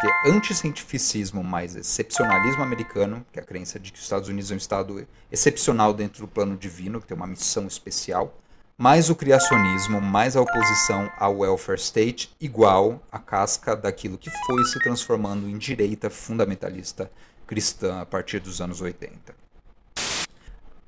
Porque 0.00 0.28
anticientificismo 0.28 1.42
mais 1.42 1.76
excepcionalismo 1.76 2.62
americano, 2.62 3.24
que 3.32 3.38
é 3.38 3.42
a 3.42 3.46
crença 3.46 3.78
de 3.78 3.92
que 3.92 3.98
os 3.98 4.04
Estados 4.04 4.28
Unidos 4.28 4.50
é 4.50 4.54
um 4.54 4.58
estado 4.58 5.06
excepcional 5.30 5.94
dentro 5.94 6.22
do 6.22 6.28
plano 6.28 6.56
divino, 6.56 7.00
que 7.00 7.06
tem 7.06 7.16
uma 7.16 7.26
missão 7.26 7.66
especial, 7.66 8.34
mais 8.76 9.08
o 9.08 9.14
criacionismo, 9.14 10.00
mais 10.00 10.36
a 10.36 10.40
oposição 10.40 11.08
ao 11.16 11.38
welfare 11.38 11.78
state, 11.78 12.34
igual 12.40 13.00
a 13.10 13.20
casca 13.20 13.76
daquilo 13.76 14.18
que 14.18 14.30
foi 14.30 14.64
se 14.64 14.80
transformando 14.80 15.48
em 15.48 15.56
direita 15.56 16.10
fundamentalista 16.10 17.10
cristã 17.46 18.00
a 18.00 18.06
partir 18.06 18.40
dos 18.40 18.60
anos 18.60 18.80
80. 18.80 19.34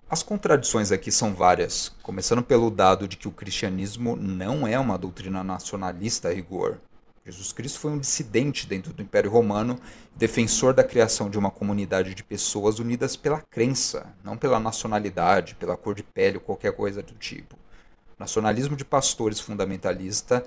As 0.08 0.22
contradições 0.22 0.92
aqui 0.92 1.10
são 1.10 1.34
várias, 1.34 1.92
começando 2.02 2.42
pelo 2.42 2.70
dado 2.70 3.08
de 3.08 3.16
que 3.16 3.26
o 3.26 3.32
cristianismo 3.32 4.16
não 4.16 4.66
é 4.66 4.78
uma 4.78 4.96
doutrina 4.96 5.42
nacionalista 5.42 6.28
a 6.28 6.32
rigor. 6.32 6.78
Jesus 7.26 7.52
Cristo 7.52 7.80
foi 7.80 7.90
um 7.90 7.98
dissidente 7.98 8.68
dentro 8.68 8.92
do 8.92 9.02
Império 9.02 9.28
Romano, 9.28 9.80
defensor 10.14 10.72
da 10.72 10.84
criação 10.84 11.28
de 11.28 11.36
uma 11.36 11.50
comunidade 11.50 12.14
de 12.14 12.22
pessoas 12.22 12.78
unidas 12.78 13.16
pela 13.16 13.40
crença, 13.40 14.14
não 14.22 14.36
pela 14.36 14.60
nacionalidade, 14.60 15.56
pela 15.56 15.76
cor 15.76 15.92
de 15.92 16.04
pele 16.04 16.36
ou 16.36 16.40
qualquer 16.40 16.70
coisa 16.70 17.02
do 17.02 17.14
tipo. 17.14 17.56
O 17.56 18.20
nacionalismo 18.20 18.76
de 18.76 18.84
pastores 18.84 19.40
fundamentalista 19.40 20.46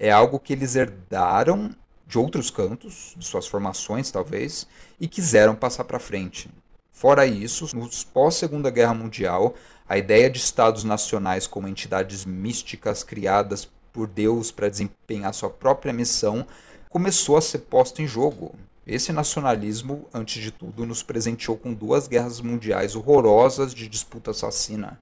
é 0.00 0.10
algo 0.10 0.40
que 0.40 0.52
eles 0.52 0.74
herdaram 0.74 1.72
de 2.04 2.18
outros 2.18 2.50
cantos, 2.50 3.14
de 3.16 3.24
suas 3.24 3.46
formações 3.46 4.10
talvez, 4.10 4.66
e 4.98 5.06
quiseram 5.06 5.54
passar 5.54 5.84
para 5.84 6.00
frente. 6.00 6.50
Fora 6.90 7.24
isso, 7.24 7.68
nos 7.76 8.02
pós-Segunda 8.02 8.68
Guerra 8.68 8.94
Mundial, 8.94 9.54
a 9.88 9.96
ideia 9.96 10.28
de 10.28 10.38
estados 10.38 10.82
nacionais 10.82 11.46
como 11.46 11.68
entidades 11.68 12.24
místicas 12.24 13.04
criadas 13.04 13.64
por 13.96 14.06
Deus 14.06 14.50
para 14.50 14.68
desempenhar 14.68 15.32
sua 15.32 15.48
própria 15.48 15.90
missão 15.90 16.46
começou 16.90 17.38
a 17.38 17.40
ser 17.40 17.60
posta 17.60 18.02
em 18.02 18.06
jogo. 18.06 18.54
Esse 18.86 19.10
nacionalismo, 19.10 20.06
antes 20.12 20.42
de 20.42 20.50
tudo, 20.50 20.84
nos 20.84 21.02
presenteou 21.02 21.56
com 21.56 21.72
duas 21.72 22.06
guerras 22.06 22.42
mundiais 22.42 22.94
horrorosas 22.94 23.74
de 23.74 23.88
disputa 23.88 24.32
assassina. 24.32 25.00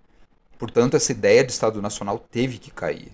Portanto, 0.56 0.96
essa 0.96 1.10
ideia 1.10 1.42
de 1.42 1.50
Estado 1.50 1.82
Nacional 1.82 2.24
teve 2.30 2.58
que 2.58 2.70
cair. 2.70 3.10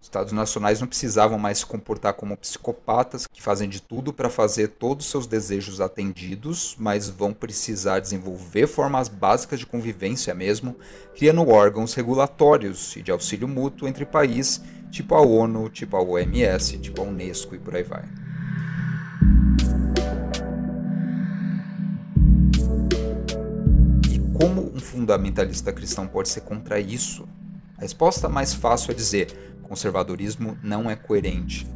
Estados 0.00 0.32
nacionais 0.32 0.80
não 0.80 0.86
precisavam 0.86 1.36
mais 1.36 1.58
se 1.58 1.66
comportar 1.66 2.14
como 2.14 2.36
psicopatas 2.36 3.26
que 3.26 3.42
fazem 3.42 3.68
de 3.68 3.82
tudo 3.82 4.12
para 4.12 4.30
fazer 4.30 4.68
todos 4.68 5.04
os 5.04 5.10
seus 5.10 5.26
desejos 5.26 5.80
atendidos, 5.80 6.76
mas 6.78 7.10
vão 7.10 7.32
precisar 7.32 7.98
desenvolver 7.98 8.68
formas 8.68 9.08
básicas 9.08 9.58
de 9.58 9.66
convivência 9.66 10.32
mesmo, 10.32 10.76
criando 11.16 11.48
órgãos 11.48 11.92
regulatórios 11.94 12.94
e 12.94 13.02
de 13.02 13.10
auxílio 13.10 13.48
mútuo 13.48 13.88
entre 13.88 14.06
países, 14.06 14.62
tipo 14.90 15.14
a 15.14 15.20
ONU, 15.20 15.68
tipo 15.68 15.96
a 15.96 16.02
OMS, 16.02 16.78
tipo 16.78 17.02
a 17.02 17.04
Unesco 17.04 17.54
e 17.54 17.58
por 17.58 17.74
aí 17.74 17.82
vai. 17.82 18.04
E 24.10 24.18
como 24.38 24.72
um 24.74 24.80
fundamentalista 24.80 25.72
cristão 25.72 26.06
pode 26.06 26.28
ser 26.28 26.40
contra 26.40 26.78
isso? 26.78 27.28
A 27.76 27.82
resposta 27.82 28.28
mais 28.28 28.54
fácil 28.54 28.92
é 28.92 28.94
dizer: 28.94 29.58
conservadorismo 29.62 30.56
não 30.62 30.90
é 30.90 30.96
coerente. 30.96 31.66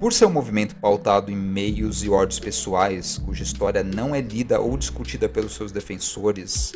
Por 0.00 0.12
ser 0.12 0.26
um 0.26 0.32
movimento 0.32 0.74
pautado 0.74 1.30
em 1.30 1.36
meios 1.36 2.02
e 2.02 2.10
ordens 2.10 2.40
pessoais, 2.40 3.18
cuja 3.18 3.44
história 3.44 3.84
não 3.84 4.12
é 4.12 4.20
lida 4.20 4.60
ou 4.60 4.76
discutida 4.76 5.28
pelos 5.28 5.54
seus 5.54 5.70
defensores, 5.70 6.72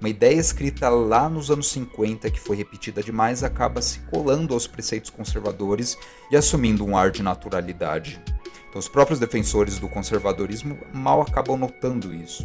uma 0.00 0.08
ideia 0.08 0.38
escrita 0.38 0.88
lá 0.88 1.28
nos 1.28 1.50
anos 1.50 1.68
50 1.70 2.30
que 2.30 2.40
foi 2.40 2.56
repetida 2.56 3.02
demais 3.02 3.42
acaba 3.42 3.80
se 3.80 4.00
colando 4.00 4.52
aos 4.52 4.66
preceitos 4.66 5.10
conservadores 5.10 5.96
e 6.30 6.36
assumindo 6.36 6.84
um 6.84 6.96
ar 6.96 7.10
de 7.10 7.22
naturalidade. 7.22 8.20
Então, 8.68 8.78
os 8.78 8.88
próprios 8.88 9.20
defensores 9.20 9.78
do 9.78 9.88
conservadorismo 9.88 10.78
mal 10.92 11.22
acabam 11.22 11.56
notando 11.56 12.12
isso. 12.12 12.44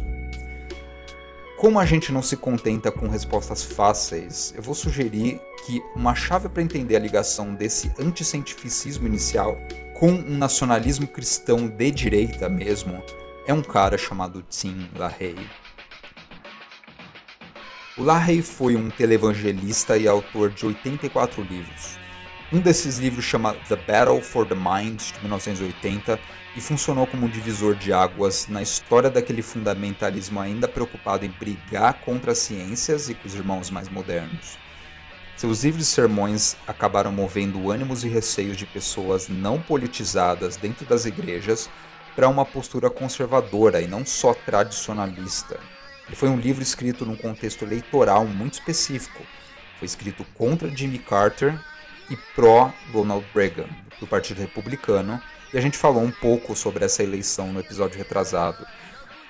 Como 1.58 1.78
a 1.78 1.84
gente 1.84 2.10
não 2.10 2.22
se 2.22 2.36
contenta 2.38 2.90
com 2.90 3.08
respostas 3.08 3.62
fáceis, 3.62 4.54
eu 4.56 4.62
vou 4.62 4.74
sugerir 4.74 5.38
que 5.66 5.82
uma 5.94 6.14
chave 6.14 6.48
para 6.48 6.62
entender 6.62 6.96
a 6.96 7.00
ligação 7.00 7.54
desse 7.54 7.92
anticientificismo 7.98 9.06
inicial 9.06 9.58
com 9.92 10.08
um 10.08 10.38
nacionalismo 10.38 11.06
cristão 11.06 11.68
de 11.68 11.90
direita 11.90 12.48
mesmo 12.48 13.02
é 13.46 13.52
um 13.52 13.60
cara 13.60 13.98
chamado 13.98 14.42
Tim 14.48 14.88
LaHaye. 14.96 15.59
O 18.00 18.42
foi 18.42 18.76
um 18.76 18.88
televangelista 18.88 19.98
e 19.98 20.08
autor 20.08 20.48
de 20.48 20.64
84 20.64 21.42
livros. 21.42 21.98
Um 22.50 22.58
desses 22.58 22.96
livros 22.96 23.26
chama 23.26 23.52
The 23.68 23.76
Battle 23.76 24.22
for 24.22 24.46
the 24.46 24.54
Mind, 24.54 24.98
de 25.12 25.20
1980, 25.20 26.18
e 26.56 26.62
funcionou 26.62 27.06
como 27.06 27.26
um 27.26 27.28
divisor 27.28 27.74
de 27.74 27.92
águas 27.92 28.48
na 28.48 28.62
história 28.62 29.10
daquele 29.10 29.42
fundamentalismo 29.42 30.40
ainda 30.40 30.66
preocupado 30.66 31.26
em 31.26 31.28
brigar 31.28 32.00
contra 32.00 32.32
as 32.32 32.38
ciências 32.38 33.10
e 33.10 33.14
com 33.14 33.28
os 33.28 33.34
irmãos 33.34 33.68
mais 33.68 33.90
modernos. 33.90 34.58
Seus 35.36 35.62
livros 35.62 35.86
e 35.86 35.90
sermões 35.90 36.56
acabaram 36.66 37.12
movendo 37.12 37.70
ânimos 37.70 38.02
e 38.02 38.08
receios 38.08 38.56
de 38.56 38.64
pessoas 38.64 39.28
não 39.28 39.60
politizadas 39.60 40.56
dentro 40.56 40.86
das 40.86 41.04
igrejas 41.04 41.68
para 42.16 42.30
uma 42.30 42.46
postura 42.46 42.88
conservadora 42.88 43.82
e 43.82 43.86
não 43.86 44.06
só 44.06 44.32
tradicionalista. 44.32 45.60
Foi 46.14 46.28
um 46.28 46.38
livro 46.38 46.62
escrito 46.62 47.06
num 47.06 47.16
contexto 47.16 47.64
eleitoral 47.64 48.26
muito 48.26 48.54
específico. 48.54 49.22
Foi 49.78 49.86
escrito 49.86 50.24
contra 50.34 50.74
Jimmy 50.74 50.98
Carter 50.98 51.58
e 52.10 52.16
pró-Ronald 52.34 53.24
Reagan, 53.34 53.68
do 53.98 54.06
Partido 54.06 54.40
Republicano, 54.40 55.20
e 55.52 55.58
a 55.58 55.60
gente 55.60 55.78
falou 55.78 56.02
um 56.02 56.10
pouco 56.10 56.54
sobre 56.54 56.84
essa 56.84 57.02
eleição 57.02 57.52
no 57.52 57.60
episódio 57.60 57.98
retrasado. 57.98 58.66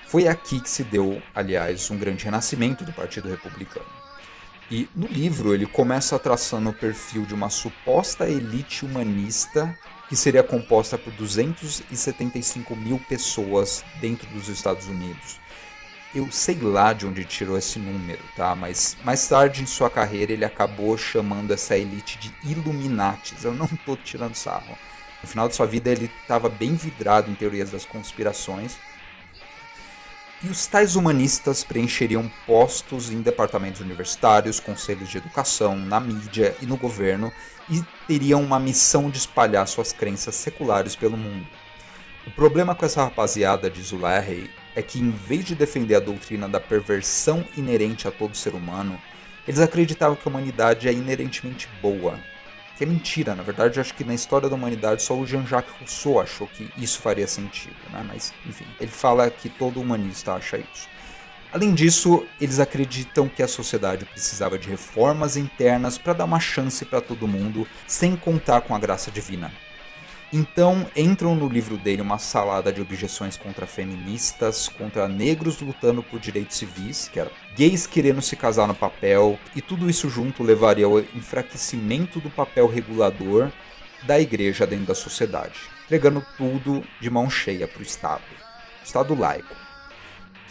Foi 0.07 0.27
aqui 0.27 0.59
que 0.59 0.69
se 0.69 0.83
deu, 0.83 1.21
aliás, 1.33 1.89
um 1.89 1.97
grande 1.97 2.25
renascimento 2.25 2.83
do 2.83 2.91
Partido 2.91 3.29
Republicano. 3.29 3.85
E 4.69 4.87
no 4.95 5.07
livro 5.07 5.53
ele 5.53 5.65
começa 5.65 6.17
traçando 6.17 6.69
o 6.69 6.73
perfil 6.73 7.25
de 7.25 7.33
uma 7.33 7.49
suposta 7.49 8.29
elite 8.29 8.85
humanista 8.85 9.77
que 10.07 10.15
seria 10.15 10.43
composta 10.43 10.97
por 10.97 11.11
275 11.13 12.75
mil 12.75 12.97
pessoas 12.99 13.83
dentro 13.99 14.27
dos 14.29 14.47
Estados 14.47 14.87
Unidos. 14.87 15.40
Eu 16.13 16.29
sei 16.31 16.59
lá 16.61 16.91
de 16.91 17.07
onde 17.07 17.23
tirou 17.23 17.57
esse 17.57 17.79
número, 17.79 18.19
tá? 18.35 18.53
Mas 18.53 18.97
mais 19.03 19.25
tarde 19.27 19.63
em 19.63 19.65
sua 19.65 19.89
carreira 19.89 20.33
ele 20.33 20.43
acabou 20.43 20.97
chamando 20.97 21.51
essa 21.53 21.77
elite 21.77 22.17
de 22.17 22.33
Illuminatis. 22.43 23.45
Eu 23.45 23.53
não 23.53 23.65
estou 23.65 23.95
tirando 23.95 24.35
sarro. 24.35 24.77
No 25.23 25.29
final 25.29 25.47
de 25.47 25.55
sua 25.55 25.65
vida 25.65 25.89
ele 25.89 26.11
estava 26.21 26.49
bem 26.49 26.75
vidrado 26.75 27.31
em 27.31 27.35
teorias 27.35 27.71
das 27.71 27.85
conspirações. 27.85 28.77
E 30.43 30.47
os 30.47 30.65
tais 30.65 30.95
humanistas 30.95 31.63
preencheriam 31.63 32.29
postos 32.47 33.11
em 33.11 33.21
departamentos 33.21 33.79
universitários, 33.79 34.59
conselhos 34.59 35.07
de 35.07 35.17
educação, 35.17 35.75
na 35.75 35.99
mídia 35.99 36.55
e 36.61 36.65
no 36.65 36.75
governo 36.75 37.31
e 37.69 37.83
teriam 38.07 38.41
uma 38.41 38.59
missão 38.59 39.09
de 39.09 39.19
espalhar 39.19 39.67
suas 39.67 39.93
crenças 39.93 40.35
seculares 40.35 40.95
pelo 40.95 41.15
mundo. 41.15 41.47
O 42.25 42.31
problema 42.31 42.75
com 42.75 42.85
essa 42.85 43.03
rapaziada, 43.03 43.69
diz 43.69 43.91
o 43.91 43.97
Larry, 43.97 44.49
é 44.75 44.81
que, 44.81 44.99
em 44.99 45.11
vez 45.11 45.45
de 45.45 45.55
defender 45.55 45.95
a 45.95 45.99
doutrina 45.99 46.47
da 46.47 46.59
perversão 46.59 47.45
inerente 47.57 48.07
a 48.07 48.11
todo 48.11 48.35
ser 48.35 48.53
humano, 48.53 48.99
eles 49.47 49.59
acreditavam 49.59 50.15
que 50.15 50.27
a 50.27 50.29
humanidade 50.29 50.87
é 50.87 50.93
inerentemente 50.93 51.67
boa. 51.81 52.19
Que 52.77 52.83
é 52.83 52.87
mentira, 52.87 53.35
na 53.35 53.43
verdade, 53.43 53.79
acho 53.79 53.93
que 53.93 54.03
na 54.03 54.13
história 54.13 54.49
da 54.49 54.55
humanidade 54.55 55.03
só 55.03 55.15
o 55.15 55.25
Jean-Jacques 55.25 55.73
Rousseau 55.79 56.19
achou 56.19 56.47
que 56.47 56.71
isso 56.77 56.99
faria 56.99 57.27
sentido, 57.27 57.75
né? 57.91 58.03
mas 58.07 58.33
enfim, 58.45 58.65
ele 58.79 58.91
fala 58.91 59.29
que 59.29 59.49
todo 59.49 59.81
humanista 59.81 60.33
acha 60.33 60.57
isso. 60.57 60.87
Além 61.53 61.73
disso, 61.73 62.25
eles 62.39 62.61
acreditam 62.61 63.27
que 63.27 63.43
a 63.43 63.47
sociedade 63.47 64.05
precisava 64.05 64.57
de 64.57 64.69
reformas 64.69 65.35
internas 65.35 65.97
para 65.97 66.13
dar 66.13 66.23
uma 66.23 66.39
chance 66.39 66.85
para 66.85 67.01
todo 67.01 67.27
mundo, 67.27 67.67
sem 67.85 68.15
contar 68.15 68.61
com 68.61 68.73
a 68.73 68.79
graça 68.79 69.11
divina. 69.11 69.51
Então 70.33 70.87
entram 70.95 71.35
no 71.35 71.49
livro 71.49 71.77
dele 71.77 72.01
uma 72.01 72.17
salada 72.17 72.71
de 72.71 72.81
objeções 72.81 73.35
contra 73.35 73.67
feministas, 73.67 74.69
contra 74.69 75.05
negros 75.05 75.59
lutando 75.59 76.01
por 76.01 76.21
direitos 76.21 76.55
civis, 76.55 77.09
que 77.11 77.19
era 77.19 77.29
gays 77.53 77.85
querendo 77.85 78.21
se 78.21 78.37
casar 78.37 78.65
no 78.65 78.73
papel, 78.73 79.37
e 79.53 79.61
tudo 79.61 79.89
isso 79.89 80.09
junto 80.09 80.41
levaria 80.41 80.85
ao 80.85 80.99
enfraquecimento 80.99 82.21
do 82.21 82.29
papel 82.29 82.65
regulador 82.65 83.51
da 84.03 84.21
igreja 84.21 84.65
dentro 84.65 84.85
da 84.85 84.95
sociedade, 84.95 85.59
entregando 85.83 86.25
tudo 86.37 86.81
de 87.01 87.09
mão 87.09 87.29
cheia 87.29 87.67
para 87.67 87.79
o 87.79 87.83
Estado, 87.83 88.23
Estado 88.85 89.13
laico, 89.13 89.53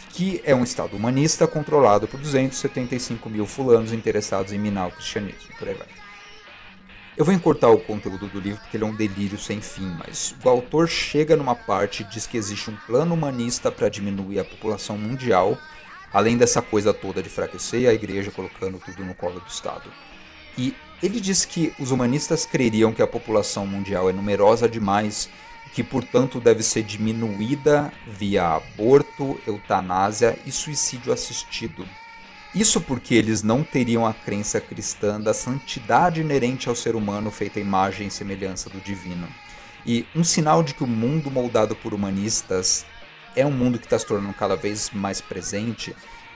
que 0.09 0.41
é 0.45 0.53
um 0.53 0.63
Estado 0.63 0.95
humanista 0.95 1.47
controlado 1.47 2.07
por 2.07 2.19
275 2.19 3.27
mil 3.31 3.47
fulanos 3.47 3.91
interessados 3.91 4.53
em 4.53 4.59
minar 4.59 4.89
o 4.89 4.91
cristianismo, 4.91 5.55
por 5.57 5.67
aí 5.67 5.73
vai. 5.73 6.00
Eu 7.17 7.25
vou 7.25 7.33
encurtar 7.33 7.69
o 7.69 7.77
conteúdo 7.77 8.27
do 8.27 8.39
livro 8.39 8.61
porque 8.61 8.77
ele 8.77 8.85
é 8.85 8.87
um 8.87 8.95
delírio 8.95 9.37
sem 9.37 9.59
fim, 9.59 9.93
mas 9.99 10.33
o 10.43 10.47
autor 10.47 10.87
chega 10.87 11.35
numa 11.35 11.53
parte 11.53 12.03
e 12.03 12.05
diz 12.05 12.25
que 12.25 12.37
existe 12.37 12.69
um 12.69 12.75
plano 12.87 13.13
humanista 13.13 13.69
para 13.69 13.89
diminuir 13.89 14.39
a 14.39 14.45
população 14.45 14.97
mundial, 14.97 15.57
além 16.13 16.37
dessa 16.37 16.61
coisa 16.61 16.93
toda 16.93 17.21
de 17.21 17.27
enfraquecer 17.27 17.89
a 17.89 17.93
igreja 17.93 18.31
colocando 18.31 18.79
tudo 18.79 19.03
no 19.03 19.13
colo 19.13 19.41
do 19.41 19.47
Estado. 19.47 19.91
E 20.57 20.73
ele 21.03 21.19
diz 21.19 21.43
que 21.43 21.73
os 21.77 21.91
humanistas 21.91 22.45
creriam 22.45 22.93
que 22.93 23.01
a 23.01 23.07
população 23.07 23.67
mundial 23.67 24.09
é 24.09 24.13
numerosa 24.13 24.69
demais 24.69 25.29
que, 25.73 25.83
portanto, 25.83 26.39
deve 26.39 26.63
ser 26.63 26.83
diminuída 26.83 27.91
via 28.07 28.55
aborto, 28.55 29.39
eutanásia 29.45 30.37
e 30.45 30.51
suicídio 30.51 31.11
assistido. 31.11 31.85
Isso 32.53 32.81
porque 32.81 33.15
eles 33.15 33.41
não 33.41 33.63
teriam 33.63 34.05
a 34.05 34.13
crença 34.13 34.59
cristã 34.59 35.21
da 35.21 35.33
santidade 35.33 36.19
inerente 36.19 36.67
ao 36.67 36.75
ser 36.75 36.97
humano 36.97 37.31
feita 37.31 37.59
à 37.59 37.61
imagem 37.61 38.07
e 38.07 38.11
semelhança 38.11 38.69
do 38.69 38.79
divino. 38.81 39.25
E 39.85 40.05
um 40.13 40.23
sinal 40.23 40.61
de 40.61 40.73
que 40.73 40.83
o 40.83 40.87
mundo 40.87 41.31
moldado 41.31 41.75
por 41.77 41.93
humanistas 41.93 42.85
é 43.37 43.45
um 43.45 43.51
mundo 43.51 43.79
que 43.79 43.85
está 43.85 43.97
se 43.97 44.05
tornando 44.05 44.33
cada 44.33 44.57
vez 44.57 44.89
mais 44.89 45.21
presente 45.21 45.95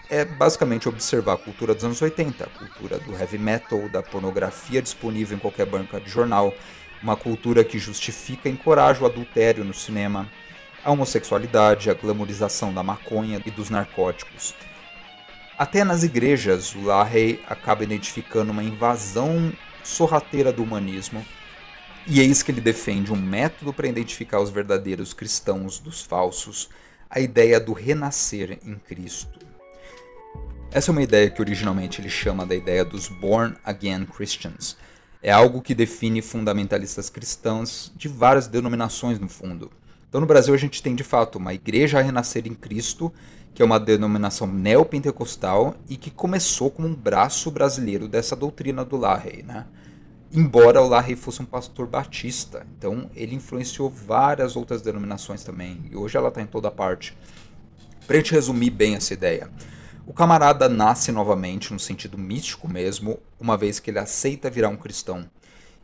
é 0.09 0.23
basicamente 0.23 0.87
observar 0.87 1.33
a 1.33 1.37
cultura 1.37 1.73
dos 1.73 1.83
anos 1.83 2.01
80, 2.01 2.45
a 2.45 2.47
cultura 2.47 2.97
do 2.99 3.13
heavy 3.13 3.37
metal, 3.37 3.89
da 3.89 4.01
pornografia 4.01 4.81
disponível 4.81 5.35
em 5.35 5.39
qualquer 5.39 5.65
banca 5.65 5.99
de 5.99 6.09
jornal, 6.09 6.53
uma 7.03 7.17
cultura 7.17 7.63
que 7.63 7.77
justifica 7.77 8.47
e 8.47 8.51
encoraja 8.51 9.03
o 9.03 9.05
adultério 9.05 9.65
no 9.65 9.73
cinema, 9.73 10.31
a 10.83 10.91
homossexualidade, 10.91 11.89
a 11.89 11.93
glamorização 11.93 12.73
da 12.73 12.83
maconha 12.83 13.41
e 13.45 13.51
dos 13.51 13.69
narcóticos. 13.69 14.53
Até 15.57 15.85
nas 15.85 16.03
igrejas, 16.03 16.75
o 16.75 16.81
Lahey 16.81 17.41
acaba 17.47 17.83
identificando 17.83 18.51
uma 18.51 18.61
invasão 18.61 19.53
sorrateira 19.83 20.51
do 20.51 20.61
humanismo, 20.61 21.25
e 22.05 22.19
eis 22.19 22.43
que 22.43 22.51
ele 22.51 22.59
defende 22.59 23.13
um 23.13 23.15
método 23.15 23.71
para 23.71 23.87
identificar 23.87 24.41
os 24.41 24.49
verdadeiros 24.49 25.13
cristãos 25.13 25.79
dos 25.79 26.01
falsos, 26.01 26.69
a 27.09 27.21
ideia 27.21 27.57
do 27.57 27.71
renascer 27.71 28.59
em 28.65 28.75
Cristo. 28.75 29.39
Essa 30.71 30.91
é 30.91 30.93
uma 30.93 31.01
ideia 31.01 31.29
que 31.29 31.41
originalmente 31.41 32.01
ele 32.01 32.09
chama 32.09 32.45
da 32.45 32.53
ideia 32.53 32.83
dos 32.83 33.07
Born 33.07 33.55
Again 33.63 34.05
Christians. 34.07 34.75
É 35.23 35.31
algo 35.31 35.61
que 35.61 35.73
define 35.73 36.21
fundamentalistas 36.21 37.09
cristãos 37.09 37.93
de 37.95 38.09
várias 38.09 38.45
denominações 38.45 39.17
no 39.19 39.29
fundo. 39.29 39.71
Então 40.09 40.21
no 40.21 40.27
Brasil 40.27 40.53
a 40.53 40.57
gente 40.57 40.81
tem 40.81 40.95
de 40.95 41.03
fato 41.03 41.37
uma 41.37 41.53
igreja 41.53 41.99
a 41.99 42.01
renascer 42.01 42.47
em 42.47 42.53
Cristo 42.53 43.11
que 43.55 43.61
é 43.61 43.65
uma 43.65 43.79
denominação 43.79 44.45
neopentecostal 44.45 45.75
e 45.87 45.95
que 45.95 46.11
começou 46.11 46.69
como 46.69 46.89
um 46.89 46.93
braço 46.93 47.49
brasileiro 47.49 48.05
dessa 48.05 48.35
doutrina 48.35 48.83
do 48.83 48.97
Larrey, 48.97 49.43
né? 49.43 49.65
Embora 50.29 50.81
o 50.81 50.89
Larrey 50.89 51.15
fosse 51.15 51.41
um 51.41 51.45
pastor 51.45 51.87
batista, 51.87 52.67
então 52.77 53.09
ele 53.15 53.33
influenciou 53.33 53.89
várias 53.89 54.57
outras 54.57 54.81
denominações 54.81 55.45
também, 55.45 55.85
e 55.89 55.95
hoje 55.95 56.17
ela 56.17 56.27
está 56.27 56.41
em 56.41 56.45
toda 56.45 56.69
parte. 56.69 57.17
Para 58.05 58.17
gente 58.17 58.33
resumir 58.33 58.71
bem 58.71 58.95
essa 58.95 59.13
ideia, 59.13 59.49
o 60.05 60.11
camarada 60.11 60.67
nasce 60.67 61.13
novamente, 61.13 61.71
no 61.71 61.79
sentido 61.79 62.17
místico 62.17 62.67
mesmo, 62.67 63.19
uma 63.39 63.55
vez 63.55 63.79
que 63.79 63.89
ele 63.89 63.99
aceita 63.99 64.49
virar 64.49 64.67
um 64.67 64.75
cristão. 64.75 65.25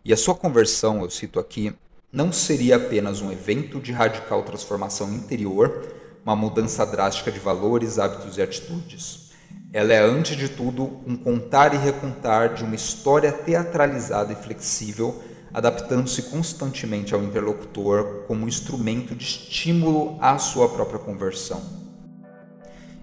E 0.04 0.12
a 0.12 0.18
sua 0.18 0.36
conversão, 0.36 1.01
eu 1.04 1.10
cito 1.10 1.40
aqui, 1.40 1.74
não 2.12 2.32
seria 2.32 2.75
apenas 2.75 3.22
um 3.22 3.32
evento 3.32 3.80
de 3.80 3.91
radical 3.91 4.44
transformação 4.44 5.13
interior, 5.13 5.88
uma 6.25 6.36
mudança 6.36 6.86
drástica 6.86 7.32
de 7.32 7.39
valores, 7.39 7.98
hábitos 7.98 8.38
e 8.38 8.41
atitudes. 8.41 9.32
Ela 9.71 9.93
é, 9.93 10.00
antes 10.00 10.36
de 10.36 10.50
tudo, 10.50 11.00
um 11.08 11.15
contar 11.15 11.74
e 11.74 11.78
recontar 11.78 12.54
de 12.54 12.63
uma 12.63 12.76
história 12.76 13.32
teatralizada 13.32 14.34
e 14.34 14.36
flexível, 14.36 15.24
adaptando-se 15.54 16.24
constantemente 16.24 17.13
ao 17.13 17.24
interlocutor 17.24 18.26
como 18.28 18.43
um 18.43 18.47
instrumento 18.47 19.15
de 19.15 19.24
estímulo 19.24 20.17
à 20.19 20.38
sua 20.38 20.67
própria 20.67 21.00
conversão. 21.00 21.62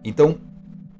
Então, 0.04 0.38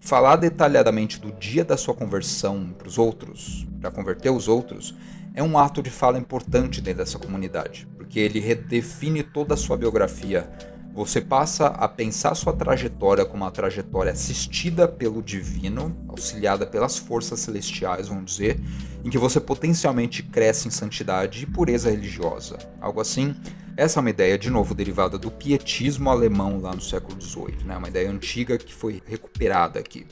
falar 0.01 0.37
detalhadamente 0.37 1.21
do 1.21 1.31
dia 1.33 1.65
da 1.65 1.77
sua 1.77 1.95
conversão 1.95 2.75
para 2.77 2.89
os 2.89 2.97
outros, 2.97 3.67
para 3.81 3.91
converter 3.91 4.31
os 4.31 4.49
outros, 4.49 4.95
é 5.35 5.43
um 5.43 5.59
ato 5.59 5.83
de 5.83 5.91
fala 5.91 6.19
importante 6.19 6.81
dentro 6.81 6.99
dessa 6.99 7.19
comunidade, 7.19 7.87
porque 8.09 8.21
ele 8.21 8.41
redefine 8.41 9.23
toda 9.23 9.53
a 9.53 9.57
sua 9.57 9.77
biografia, 9.77 10.49
você 10.95 11.21
passa 11.21 11.67
a 11.67 11.87
pensar 11.87 12.35
sua 12.35 12.55
trajetória 12.55 13.23
como 13.23 13.45
uma 13.45 13.51
trajetória 13.51 14.11
assistida 14.11 14.89
pelo 14.89 15.23
divino, 15.23 15.95
auxiliada 16.09 16.67
pelas 16.67 16.97
forças 16.97 17.39
celestiais, 17.41 18.09
vamos 18.09 18.33
dizer, 18.33 18.59
em 19.05 19.11
que 19.11 19.19
você 19.19 19.39
potencialmente 19.39 20.23
cresce 20.23 20.67
em 20.67 20.71
santidade 20.71 21.43
e 21.43 21.47
pureza 21.47 21.91
religiosa. 21.91 22.57
Algo 22.81 22.99
assim. 22.99 23.37
Essa 23.77 24.01
é 24.01 24.01
uma 24.01 24.11
ideia, 24.11 24.37
de 24.37 24.51
novo, 24.51 24.75
derivada 24.75 25.17
do 25.19 25.31
pietismo 25.31 26.11
alemão 26.11 26.61
lá 26.61 26.75
no 26.75 26.81
século 26.81 27.21
XVIII, 27.21 27.65
né? 27.65 27.77
uma 27.77 27.89
ideia 27.89 28.11
antiga 28.11 28.59
que 28.59 28.75
foi 28.75 29.01
recuperada 29.07 29.79
aqui. 29.79 30.05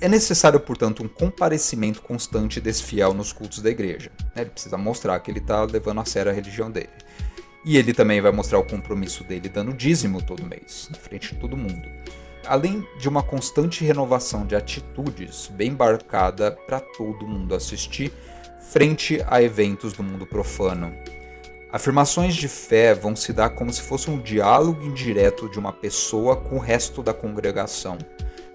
É 0.00 0.08
necessário, 0.08 0.60
portanto, 0.60 1.02
um 1.02 1.08
comparecimento 1.08 2.00
constante 2.02 2.60
desse 2.60 2.84
fiel 2.84 3.12
nos 3.12 3.32
cultos 3.32 3.60
da 3.60 3.70
igreja. 3.70 4.12
Ele 4.36 4.50
precisa 4.50 4.78
mostrar 4.78 5.18
que 5.20 5.30
ele 5.30 5.40
está 5.40 5.64
levando 5.64 6.00
a 6.00 6.04
sério 6.04 6.30
a 6.30 6.34
religião 6.34 6.70
dele. 6.70 6.90
E 7.64 7.76
ele 7.76 7.92
também 7.92 8.20
vai 8.20 8.32
mostrar 8.32 8.58
o 8.58 8.64
compromisso 8.64 9.24
dele 9.24 9.48
dando 9.48 9.72
dízimo 9.72 10.22
todo 10.22 10.46
mês, 10.46 10.88
na 10.90 10.96
frente 10.96 11.34
de 11.34 11.40
todo 11.40 11.56
mundo. 11.56 11.88
Além 12.46 12.86
de 12.98 13.08
uma 13.08 13.22
constante 13.22 13.84
renovação 13.84 14.46
de 14.46 14.56
atitudes 14.56 15.48
bem 15.48 15.70
embarcada 15.70 16.50
para 16.50 16.80
todo 16.80 17.26
mundo 17.26 17.54
assistir, 17.54 18.12
frente 18.60 19.22
a 19.28 19.42
eventos 19.42 19.92
do 19.92 20.02
mundo 20.02 20.26
profano. 20.26 20.92
Afirmações 21.72 22.34
de 22.34 22.48
fé 22.48 22.94
vão 22.94 23.14
se 23.14 23.32
dar 23.32 23.50
como 23.50 23.72
se 23.72 23.82
fosse 23.82 24.10
um 24.10 24.20
diálogo 24.20 24.84
indireto 24.84 25.48
de 25.48 25.58
uma 25.58 25.72
pessoa 25.72 26.36
com 26.36 26.56
o 26.56 26.60
resto 26.60 27.02
da 27.02 27.14
congregação. 27.14 27.96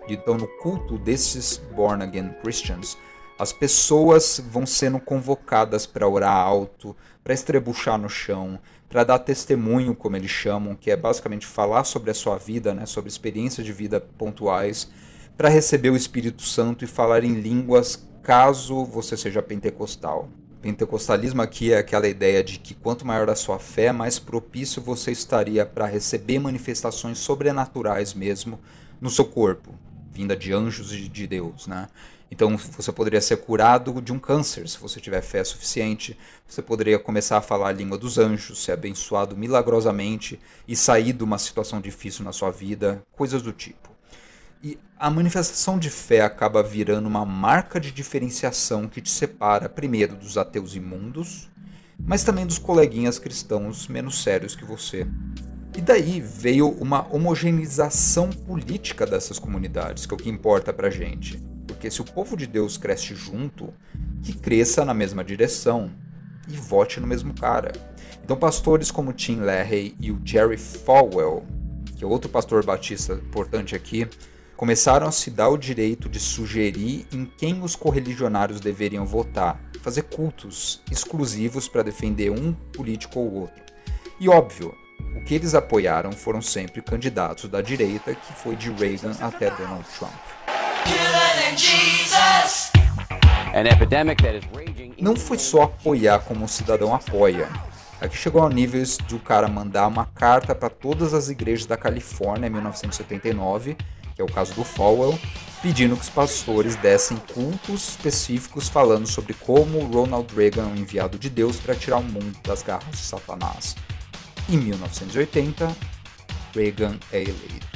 Então, 0.07 0.37
no 0.37 0.47
culto 0.47 0.97
desses 0.97 1.57
born 1.75 2.03
again 2.03 2.33
Christians, 2.41 2.97
as 3.37 3.53
pessoas 3.53 4.41
vão 4.49 4.65
sendo 4.65 4.99
convocadas 4.99 5.85
para 5.85 6.07
orar 6.07 6.35
alto, 6.35 6.95
para 7.23 7.33
estrebuchar 7.33 7.97
no 7.97 8.09
chão, 8.09 8.59
para 8.89 9.03
dar 9.03 9.19
testemunho, 9.19 9.93
como 9.93 10.15
eles 10.15 10.31
chamam, 10.31 10.75
que 10.75 10.89
é 10.89 10.95
basicamente 10.95 11.45
falar 11.45 11.83
sobre 11.83 12.09
a 12.09 12.13
sua 12.13 12.37
vida, 12.37 12.73
né, 12.73 12.85
sobre 12.85 13.09
experiências 13.09 13.65
de 13.65 13.73
vida 13.73 13.99
pontuais, 13.99 14.89
para 15.37 15.49
receber 15.49 15.91
o 15.91 15.95
Espírito 15.95 16.41
Santo 16.41 16.83
e 16.83 16.87
falar 16.87 17.23
em 17.23 17.33
línguas 17.33 18.07
caso 18.23 18.83
você 18.83 19.15
seja 19.15 19.41
pentecostal. 19.41 20.29
Pentecostalismo 20.61 21.41
aqui 21.41 21.71
é 21.71 21.77
aquela 21.77 22.07
ideia 22.07 22.43
de 22.43 22.57
que 22.57 22.73
quanto 22.73 23.05
maior 23.05 23.29
a 23.29 23.35
sua 23.35 23.59
fé, 23.59 23.91
mais 23.91 24.17
propício 24.17 24.81
você 24.81 25.11
estaria 25.11 25.65
para 25.65 25.85
receber 25.85 26.39
manifestações 26.39 27.19
sobrenaturais 27.19 28.13
mesmo 28.13 28.59
no 28.99 29.09
seu 29.09 29.25
corpo, 29.25 29.73
vinda 30.17 30.35
de 30.35 30.51
anjos 30.51 30.91
e 30.91 31.07
de 31.07 31.27
Deus, 31.27 31.67
né? 31.67 31.87
Então 32.31 32.57
você 32.57 32.91
poderia 32.91 33.21
ser 33.21 33.37
curado 33.37 34.01
de 34.01 34.11
um 34.11 34.19
câncer 34.19 34.67
se 34.67 34.79
você 34.79 34.99
tiver 34.99 35.21
fé 35.21 35.43
suficiente. 35.43 36.17
Você 36.47 36.61
poderia 36.61 36.97
começar 36.97 37.37
a 37.37 37.41
falar 37.41 37.69
a 37.69 37.71
língua 37.71 37.97
dos 37.97 38.17
anjos, 38.17 38.63
ser 38.63 38.71
abençoado 38.71 39.37
milagrosamente 39.37 40.39
e 40.67 40.75
sair 40.75 41.13
de 41.13 41.23
uma 41.23 41.37
situação 41.37 41.79
difícil 41.79 42.25
na 42.25 42.33
sua 42.33 42.49
vida, 42.49 43.01
coisas 43.13 43.41
do 43.41 43.53
tipo. 43.53 43.89
E 44.61 44.77
a 44.97 45.09
manifestação 45.09 45.77
de 45.77 45.89
fé 45.91 46.21
acaba 46.21 46.63
virando 46.63 47.07
uma 47.07 47.23
marca 47.23 47.79
de 47.79 47.91
diferenciação 47.91 48.87
que 48.87 48.99
te 48.99 49.11
separa, 49.11 49.69
primeiro, 49.69 50.15
dos 50.15 50.35
ateus 50.35 50.75
imundos, 50.75 51.47
mas 51.99 52.23
também 52.23 52.45
dos 52.45 52.57
coleguinhas 52.57 53.19
cristãos 53.19 53.87
menos 53.87 54.23
sérios 54.23 54.55
que 54.55 54.65
você. 54.65 55.07
E 55.77 55.81
daí 55.81 56.19
veio 56.19 56.69
uma 56.69 57.07
homogeneização 57.13 58.31
política 58.31 59.05
dessas 59.05 59.37
comunidades, 59.37 60.07
que 60.07 60.13
é 60.13 60.15
o 60.15 60.19
que 60.19 60.27
importa 60.27 60.73
pra 60.73 60.89
gente. 60.89 61.37
Porque 61.67 61.91
se 61.91 62.01
o 62.01 62.03
povo 62.03 62.35
de 62.35 62.47
Deus 62.47 62.77
cresce 62.77 63.13
junto, 63.13 63.71
que 64.23 64.33
cresça 64.33 64.83
na 64.83 64.95
mesma 64.95 65.23
direção 65.23 65.91
e 66.49 66.53
vote 66.53 66.99
no 66.99 67.05
mesmo 67.05 67.31
cara. 67.31 67.73
Então, 68.23 68.35
pastores 68.35 68.89
como 68.89 69.13
Tim 69.13 69.41
LaHaye 69.41 69.95
e 69.99 70.11
o 70.11 70.19
Jerry 70.25 70.57
Falwell, 70.57 71.45
que 71.95 72.03
é 72.03 72.07
outro 72.07 72.27
pastor 72.27 72.65
batista 72.65 73.13
importante 73.13 73.75
aqui, 73.75 74.07
começaram 74.55 75.05
a 75.05 75.11
se 75.11 75.29
dar 75.29 75.49
o 75.49 75.57
direito 75.57 76.09
de 76.09 76.19
sugerir 76.19 77.05
em 77.13 77.23
quem 77.37 77.61
os 77.61 77.75
correligionários 77.75 78.59
deveriam 78.59 79.05
votar, 79.05 79.61
fazer 79.83 80.01
cultos 80.05 80.81
exclusivos 80.91 81.67
para 81.67 81.83
defender 81.83 82.31
um 82.31 82.51
político 82.51 83.19
ou 83.19 83.41
outro. 83.41 83.63
E 84.19 84.27
óbvio, 84.27 84.73
o 85.15 85.21
que 85.21 85.35
eles 85.35 85.55
apoiaram 85.55 86.11
foram 86.11 86.41
sempre 86.41 86.81
candidatos 86.81 87.49
da 87.49 87.61
direita, 87.61 88.13
que 88.13 88.33
foi 88.33 88.55
de 88.55 88.71
Reagan 88.71 89.15
até 89.19 89.49
Donald 89.51 89.85
Trump. 89.97 90.13
Não 94.99 95.15
foi 95.15 95.37
só 95.37 95.63
apoiar 95.63 96.19
como 96.19 96.45
um 96.45 96.47
cidadão 96.47 96.93
apoia. 96.93 97.49
Aqui 97.99 98.15
chegou 98.15 98.41
ao 98.43 98.49
nível 98.49 98.83
de 98.83 99.15
o 99.15 99.19
cara 99.19 99.47
mandar 99.47 99.87
uma 99.87 100.05
carta 100.05 100.53
para 100.53 100.69
todas 100.69 101.13
as 101.13 101.29
igrejas 101.29 101.65
da 101.65 101.75
Califórnia 101.75 102.47
em 102.47 102.51
1979, 102.51 103.75
que 104.15 104.21
é 104.21 104.23
o 104.23 104.31
caso 104.31 104.53
do 104.53 104.63
Falwell, 104.63 105.17
pedindo 105.61 105.95
que 105.95 106.03
os 106.03 106.09
pastores 106.09 106.75
dessem 106.75 107.17
cultos 107.33 107.89
específicos 107.89 108.69
falando 108.69 109.07
sobre 109.07 109.33
como 109.33 109.79
Ronald 109.85 110.31
Reagan 110.35 110.63
é 110.63 110.65
um 110.65 110.75
enviado 110.75 111.17
de 111.17 111.29
Deus 111.29 111.57
para 111.57 111.73
tirar 111.73 111.97
o 111.97 112.03
mundo 112.03 112.37
das 112.43 112.61
garras 112.61 112.91
de 112.91 112.97
Satanás. 112.97 113.75
Em 114.49 114.55
1980, 114.55 115.75
Reagan 116.55 116.97
é 117.11 117.21
eleito. 117.21 117.67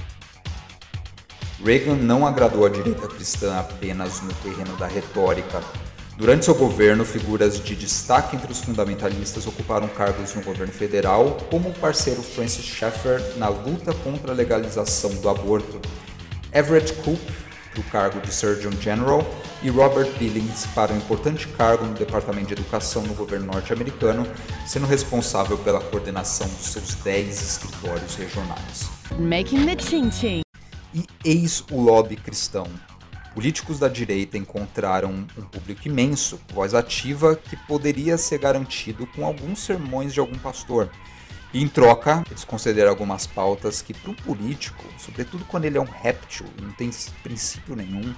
Reagan 1.62 1.96
não 1.96 2.26
agradou 2.26 2.66
a 2.66 2.70
direita 2.70 3.10
cristã 3.10 3.60
apenas 3.60 4.22
no 4.22 4.34
terreno 4.36 4.78
da 4.78 4.88
retórica. 4.88 5.62
Durante 6.16 6.46
seu 6.46 6.56
governo, 6.56 7.04
figuras 7.04 7.62
de 7.62 7.76
destaque 7.76 8.38
entre 8.38 8.50
os 8.50 8.62
fundamentalistas 8.62 9.46
ocuparam 9.46 9.90
cargos 9.90 10.34
no 10.34 10.42
governo 10.44 10.72
federal, 10.72 11.38
como 11.50 11.68
o 11.68 11.74
parceiro 11.74 12.24
Francis 12.24 12.64
Schaeffer 12.64 13.22
na 13.36 13.50
luta 13.50 13.94
contra 13.94 14.32
a 14.32 14.36
legalização 14.36 15.14
do 15.16 15.28
aborto. 15.28 15.82
Everett 16.54 16.94
Koop 17.04 17.20
para 17.72 17.80
o 17.80 17.84
cargo 17.86 18.20
de 18.20 18.34
Surgeon 18.34 18.72
General 18.80 19.26
e 19.64 19.70
Robert 19.70 20.12
Billings 20.18 20.68
para 20.76 20.94
um 20.94 20.98
importante 20.98 21.48
cargo 21.48 21.86
no 21.86 21.94
Departamento 21.94 22.48
de 22.48 22.54
Educação 22.54 23.02
no 23.04 23.14
governo 23.14 23.48
norte-americano, 23.48 24.28
sendo 24.68 24.86
responsável 24.86 25.58
pela 25.58 25.80
coordenação 25.80 26.48
dos 26.48 26.68
seus 26.68 26.96
10 26.96 27.42
escritórios 27.42 28.16
regionais. 28.16 28.90
Making 29.18 29.66
the 29.66 29.82
ching 29.82 30.10
-ching. 30.10 30.42
E 30.94 31.06
eis 31.24 31.64
o 31.72 31.82
lobby 31.82 32.18
cristão. 32.18 32.68
Políticos 33.34 33.80
da 33.80 33.88
direita 33.88 34.38
encontraram 34.38 35.26
um 35.38 35.42
público 35.44 35.88
imenso, 35.88 36.38
voz 36.54 36.74
ativa 36.74 37.34
que 37.34 37.56
poderia 37.56 38.18
ser 38.18 38.40
garantido 38.40 39.08
com 39.08 39.26
alguns 39.26 39.60
sermões 39.60 40.14
de 40.14 40.20
algum 40.20 40.38
pastor 40.38 40.90
e 41.54 41.62
em 41.62 41.68
troca, 41.68 42.24
eles 42.30 42.46
consideram 42.46 42.90
algumas 42.90 43.28
pautas 43.28 43.82
que, 43.82 43.94
para 43.94 44.12
um 44.12 44.16
político, 44.16 44.86
sobretudo 44.98 45.44
quando 45.46 45.66
ele 45.66 45.78
é 45.78 45.82
um 45.82 45.86
réptil 45.86 46.46
não 46.62 46.72
tem 46.72 46.90
princípio 47.22 47.76
nenhum, 47.76 48.16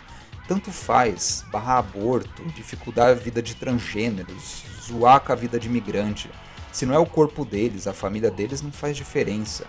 tanto 0.48 0.72
faz 0.72 1.44
barrar 1.52 1.78
aborto, 1.78 2.44
dificultar 2.56 3.10
a 3.10 3.14
vida 3.14 3.42
de 3.42 3.56
transgêneros, 3.56 4.64
zoar 4.82 5.20
com 5.22 5.32
a 5.32 5.36
vida 5.36 5.60
de 5.60 5.68
imigrante. 5.68 6.30
Se 6.72 6.86
não 6.86 6.94
é 6.94 7.00
o 7.00 7.06
corpo 7.06 7.44
deles, 7.44 7.88
a 7.88 7.94
família 7.94 8.30
deles 8.30 8.62
não 8.62 8.72
faz 8.72 8.96
diferença. 8.96 9.66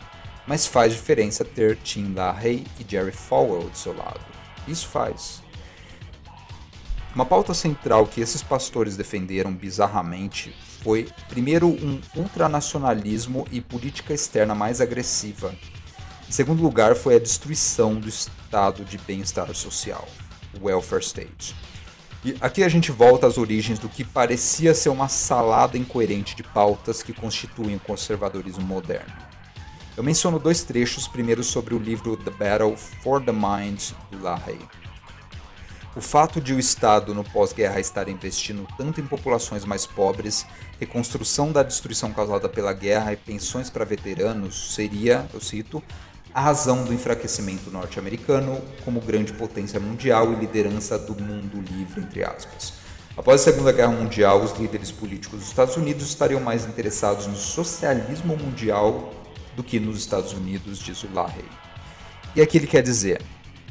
Mas 0.46 0.66
faz 0.66 0.92
diferença 0.92 1.42
ter 1.42 1.76
Tim 1.76 2.12
LaHaye 2.12 2.66
e 2.78 2.84
Jerry 2.86 3.12
Falwell 3.12 3.70
do 3.70 3.78
seu 3.78 3.96
lado. 3.96 4.20
Isso 4.68 4.88
faz. 4.88 5.42
Uma 7.14 7.24
pauta 7.24 7.54
central 7.54 8.06
que 8.06 8.20
esses 8.20 8.42
pastores 8.42 8.96
defenderam 8.96 9.54
bizarramente 9.54 10.54
foi, 10.84 11.08
primeiro, 11.30 11.66
um 11.66 11.98
ultranacionalismo 12.14 13.48
e 13.50 13.58
política 13.62 14.12
externa 14.12 14.54
mais 14.54 14.82
agressiva. 14.82 15.54
Em 16.28 16.32
segundo 16.32 16.62
lugar, 16.62 16.94
foi 16.94 17.16
a 17.16 17.18
destruição 17.18 17.94
do 17.94 18.06
estado 18.06 18.84
de 18.84 18.98
bem-estar 18.98 19.52
social, 19.54 20.06
o 20.60 20.66
welfare 20.66 21.02
state. 21.02 21.56
E 22.22 22.36
aqui 22.38 22.62
a 22.62 22.68
gente 22.68 22.92
volta 22.92 23.26
às 23.26 23.38
origens 23.38 23.78
do 23.78 23.88
que 23.88 24.04
parecia 24.04 24.74
ser 24.74 24.90
uma 24.90 25.08
salada 25.08 25.78
incoerente 25.78 26.36
de 26.36 26.42
pautas 26.42 27.02
que 27.02 27.14
constituem 27.14 27.76
o 27.76 27.80
conservadorismo 27.80 28.64
moderno. 28.64 29.12
Eu 29.96 30.02
menciono 30.02 30.38
dois 30.38 30.62
trechos, 30.62 31.08
primeiro 31.08 31.42
sobre 31.42 31.74
o 31.74 31.78
livro 31.78 32.16
The 32.16 32.30
Battle 32.30 32.76
for 32.76 33.22
the 33.22 33.32
Mind, 33.32 33.92
do 34.10 34.22
LaHaye. 34.22 34.83
O 35.96 36.00
fato 36.00 36.40
de 36.40 36.52
o 36.52 36.58
Estado 36.58 37.14
no 37.14 37.22
pós-guerra 37.22 37.78
estar 37.78 38.08
investindo 38.08 38.66
tanto 38.76 39.00
em 39.00 39.06
populações 39.06 39.64
mais 39.64 39.86
pobres, 39.86 40.44
reconstrução 40.80 41.52
da 41.52 41.62
destruição 41.62 42.12
causada 42.12 42.48
pela 42.48 42.72
guerra 42.72 43.12
e 43.12 43.16
pensões 43.16 43.70
para 43.70 43.84
veteranos 43.84 44.74
seria, 44.74 45.24
eu 45.32 45.40
cito, 45.40 45.80
a 46.34 46.40
razão 46.40 46.82
do 46.82 46.92
enfraquecimento 46.92 47.70
norte-americano 47.70 48.60
como 48.84 49.00
grande 49.00 49.32
potência 49.34 49.78
mundial 49.78 50.32
e 50.32 50.34
liderança 50.34 50.98
do 50.98 51.14
mundo 51.14 51.60
livre, 51.60 52.00
entre 52.00 52.24
aspas. 52.24 52.72
Após 53.16 53.40
a 53.40 53.44
Segunda 53.44 53.70
Guerra 53.70 53.92
Mundial, 53.92 54.42
os 54.42 54.58
líderes 54.58 54.90
políticos 54.90 55.38
dos 55.38 55.48
Estados 55.48 55.76
Unidos 55.76 56.08
estariam 56.08 56.40
mais 56.40 56.66
interessados 56.66 57.28
no 57.28 57.36
socialismo 57.36 58.36
mundial 58.36 59.14
do 59.54 59.62
que 59.62 59.78
nos 59.78 59.98
Estados 59.98 60.32
Unidos, 60.32 60.80
diz 60.80 61.04
o 61.04 61.08
Lahey. 61.14 61.44
E 62.34 62.42
aqui 62.42 62.58
ele 62.58 62.66
quer 62.66 62.82
dizer, 62.82 63.22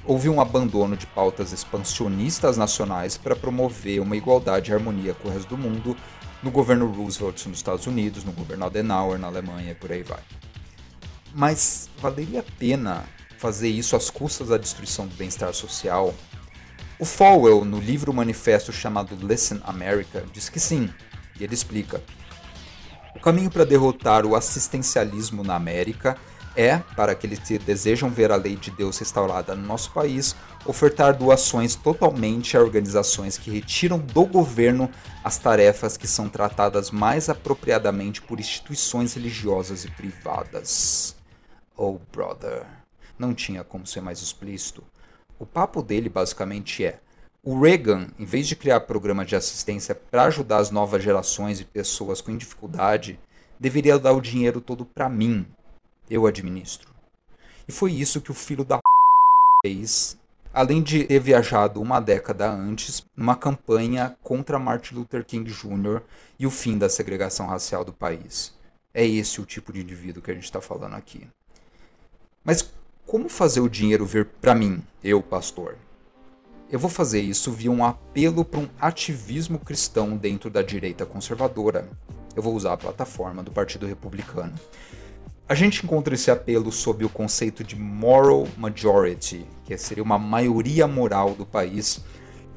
houve 0.06 0.30
um 0.30 0.42
abandono 0.42 0.98
de 0.98 1.08
pautas 1.08 1.52
expansionistas 1.52 2.58
nacionais 2.58 3.18
para 3.18 3.36
promover 3.36 4.02
uma 4.02 4.18
igualdade 4.18 4.72
e 4.72 4.74
harmonia 4.74 5.14
com 5.14 5.30
o 5.30 5.32
resto 5.32 5.50
do 5.50 5.58
mundo 5.58 5.96
no 6.42 6.52
governo 6.52 6.92
Roosevelt 6.92 7.46
nos 7.46 7.58
Estados 7.58 7.88
Unidos, 7.88 8.24
no 8.24 8.34
governo 8.34 8.66
Adenauer 8.66 9.18
na 9.18 9.28
Alemanha 9.28 9.72
e 9.72 9.76
por 9.76 9.92
aí 9.92 10.04
vai. 10.04 10.20
Mas 11.34 11.90
valeria 12.00 12.42
a 12.42 12.60
pena 12.60 13.06
fazer 13.38 13.70
isso 13.70 13.96
às 13.96 14.10
custas 14.10 14.50
da 14.50 14.58
destruição 14.58 15.08
do 15.08 15.16
bem-estar 15.16 15.54
social? 15.54 16.14
O 17.00 17.06
Falwell, 17.06 17.66
no 17.66 17.80
livro 17.80 18.14
manifesto 18.14 18.72
chamado 18.72 19.16
Listen 19.16 19.60
America, 19.64 20.24
diz 20.32 20.50
que 20.50 20.60
sim, 20.60 20.90
e 21.40 21.44
ele 21.44 21.54
explica. 21.54 22.04
O 23.16 23.20
caminho 23.20 23.50
para 23.50 23.66
derrotar 23.66 24.26
o 24.26 24.36
assistencialismo 24.36 25.44
na 25.44 25.56
América 25.56 26.18
é, 26.56 26.78
para 26.96 27.12
aqueles 27.12 27.40
que 27.40 27.58
desejam 27.58 28.10
ver 28.10 28.32
a 28.32 28.36
lei 28.36 28.56
de 28.56 28.72
Deus 28.72 28.98
restaurada 28.98 29.56
no 29.56 29.66
nosso 29.66 29.92
país, 29.92 30.36
ofertar 30.66 31.18
doações 31.18 31.76
totalmente 31.76 32.56
a 32.56 32.62
organizações 32.62 33.38
que 33.38 33.52
retiram 33.52 34.00
do 34.00 34.26
governo 34.26 34.90
as 35.24 35.38
tarefas 35.38 35.98
que 35.98 36.08
são 36.08 36.30
tratadas 36.30 36.92
mais 36.92 37.30
apropriadamente 37.30 38.22
por 38.22 38.40
instituições 38.40 39.14
religiosas 39.14 39.84
e 39.86 39.92
privadas. 39.92 41.16
Oh, 41.76 41.98
brother, 42.12 42.66
não 43.18 43.34
tinha 43.34 43.64
como 43.64 43.88
ser 43.88 44.02
mais 44.02 44.22
explícito. 44.22 44.84
O 45.40 45.46
papo 45.46 45.82
dele 45.82 46.08
basicamente 46.08 46.86
é: 46.86 47.00
o 47.42 47.60
Reagan, 47.60 48.08
em 48.18 48.26
vez 48.26 48.48
de 48.48 48.56
criar 48.56 48.82
programa 48.82 49.26
de 49.26 49.36
assistência 49.36 49.94
para 49.96 50.26
ajudar 50.26 50.58
as 50.58 50.72
novas 50.72 51.04
gerações 51.04 51.60
e 51.60 51.66
pessoas 51.66 52.22
com 52.22 52.38
dificuldade, 52.38 53.20
deveria 53.60 54.00
dar 54.00 54.14
o 54.14 54.22
dinheiro 54.22 54.62
todo 54.62 54.86
para 54.86 55.10
mim, 55.10 55.46
eu 56.10 56.26
administro. 56.26 56.92
E 57.68 57.72
foi 57.72 57.92
isso 57.94 58.22
que 58.22 58.32
o 58.32 58.36
filho 58.36 58.64
da 58.64 58.80
fez, 59.64 60.18
além 60.54 60.84
de 60.84 61.06
ter 61.06 61.20
viajado 61.20 61.82
uma 61.82 62.00
década 62.00 62.52
antes 62.52 63.06
numa 63.16 63.36
campanha 63.36 64.18
contra 64.22 64.60
Martin 64.60 64.96
Luther 64.96 65.26
King 65.26 65.50
Jr. 65.50 66.02
e 66.38 66.46
o 66.46 66.52
fim 66.52 66.78
da 66.78 66.90
segregação 66.90 67.48
racial 67.48 67.86
do 67.86 67.94
país. 67.94 68.54
É 68.94 69.06
esse 69.06 69.42
o 69.42 69.46
tipo 69.46 69.72
de 69.72 69.82
indivíduo 69.82 70.22
que 70.22 70.30
a 70.30 70.34
gente 70.34 70.44
está 70.44 70.62
falando 70.62 70.96
aqui. 70.96 71.28
Mas 72.44 72.74
como 73.06 73.30
fazer 73.30 73.62
o 73.62 73.70
dinheiro 73.70 74.06
vir 74.06 74.26
para 74.26 74.54
mim, 74.54 74.84
eu, 75.04 75.22
pastor? 75.22 75.78
Eu 76.70 76.80
vou 76.80 76.90
fazer 76.90 77.22
isso 77.22 77.52
via 77.52 77.72
um 77.72 77.86
apelo 77.86 78.44
para 78.44 78.60
um 78.60 78.70
ativismo 78.80 79.60
cristão 79.60 80.18
dentro 80.18 80.50
da 80.50 80.62
direita 80.62 81.06
conservadora. 81.06 81.88
Eu 82.36 82.42
vou 82.42 82.56
usar 82.56 82.74
a 82.74 82.78
plataforma 82.78 83.44
do 83.44 83.52
Partido 83.52 83.86
Republicano. 83.86 84.54
A 85.48 85.56
gente 85.56 85.84
encontra 85.84 86.16
esse 86.16 86.32
apelo 86.32 86.72
sob 86.72 87.04
o 87.04 87.10
conceito 87.10 87.66
de 87.66 87.76
moral 87.76 88.48
majority, 88.58 89.46
que 89.66 89.78
seria 89.78 90.02
uma 90.02 90.18
maioria 90.18 90.88
moral 90.88 91.36
do 91.36 91.46
país. 91.46 92.00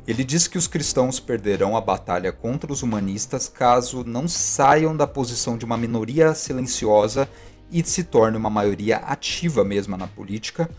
Ele 0.06 0.22
diz 0.22 0.46
que 0.46 0.56
os 0.56 0.68
cristãos 0.68 1.18
perderão 1.18 1.76
a 1.76 1.80
batalha 1.80 2.30
contra 2.30 2.72
os 2.72 2.84
humanistas 2.84 3.48
caso 3.48 4.04
não 4.04 4.28
saiam 4.28 4.96
da 4.96 5.04
posição 5.04 5.58
de 5.58 5.64
uma 5.64 5.76
minoria 5.76 6.32
silenciosa 6.32 7.28
e 7.72 7.82
se 7.82 8.04
torne 8.04 8.36
uma 8.36 8.48
maioria 8.48 8.98
ativa 8.98 9.64
mesmo 9.64 9.96
na 9.96 10.06
política, 10.06 10.70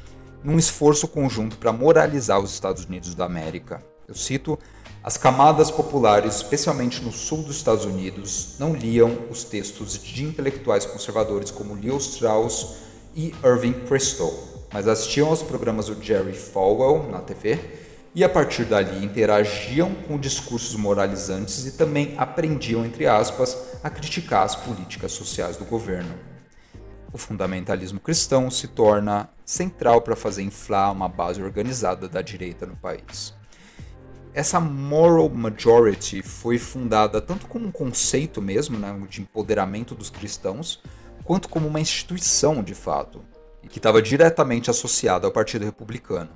num 0.41 0.58
esforço 0.58 1.10
conjunto 1.10 1.58
para 1.58 1.74
moralizar 1.74 2.39
os 2.39 2.54
Estados 2.54 2.86
Unidos 2.86 3.13
da 3.15 3.26
América. 3.26 3.84
Eu 4.08 4.15
cito: 4.15 4.58
as 5.04 5.17
camadas 5.17 5.70
populares, 5.70 6.36
especialmente 6.36 7.04
no 7.04 7.12
sul 7.12 7.43
dos 7.43 7.58
Estados 7.58 7.84
Unidos, 7.84 8.56
não 8.58 8.74
liam 8.74 9.28
os 9.30 9.43
textos 9.43 10.02
de 10.02 10.24
intelectuais 10.24 10.86
conservadores 10.86 11.52
como 11.52 11.74
Leo 11.74 11.98
Strauss 11.98 12.78
e 13.13 13.36
Irving 13.43 13.74
Kristol, 13.86 14.34
mas 14.72 14.88
assistiam 14.88 15.28
aos 15.28 15.43
programas 15.43 15.88
do 15.88 16.02
Jerry 16.02 16.34
Falwell 16.34 17.10
na 17.10 17.20
TV 17.20 17.60
e 18.15 18.24
a 18.24 18.30
partir 18.30 18.63
dali 18.63 19.04
interagiam 19.04 19.93
com 20.08 20.17
discursos 20.17 20.76
moralizantes 20.76 21.65
e 21.65 21.74
também 21.74 22.15
aprendiam, 22.17 22.86
entre 22.86 23.06
aspas, 23.06 23.58
a 23.84 23.89
criticar 23.89 24.43
as 24.43 24.56
políticas 24.56 25.12
sociais 25.12 25.58
do 25.58 25.65
governo. 25.65 26.15
O 27.12 27.17
fundamentalismo 27.17 28.00
cristão 28.00 28.50
se 28.50 28.70
torna 28.70 29.30
central 29.46 30.02
para 30.02 30.15
fazer 30.15 30.43
inflar 30.43 30.91
uma 30.91 31.08
base 31.08 31.41
organizada 31.41 32.08
da 32.08 32.22
direita 32.22 32.65
no 32.65 32.76
país. 32.76 33.37
Essa 34.38 34.60
moral 34.60 35.30
majority 35.30 36.21
foi 36.21 36.60
fundada 36.60 37.19
tanto 37.19 37.47
como 37.47 37.65
um 37.65 37.71
conceito 37.71 38.39
mesmo, 38.39 38.78
né, 38.78 38.95
de 39.10 39.21
empoderamento 39.21 39.95
dos 39.95 40.12
cristãos, 40.12 40.80
quanto 41.23 41.50
como 41.50 41.67
uma 41.67 41.80
instituição 41.80 42.62
de 42.62 42.76
fato, 42.76 43.26
e 43.63 43.67
que 43.67 43.80
estava 43.80 44.00
diretamente 44.00 44.69
associada 44.69 45.26
ao 45.26 45.34
Partido 45.34 45.65
Republicano. 45.65 46.30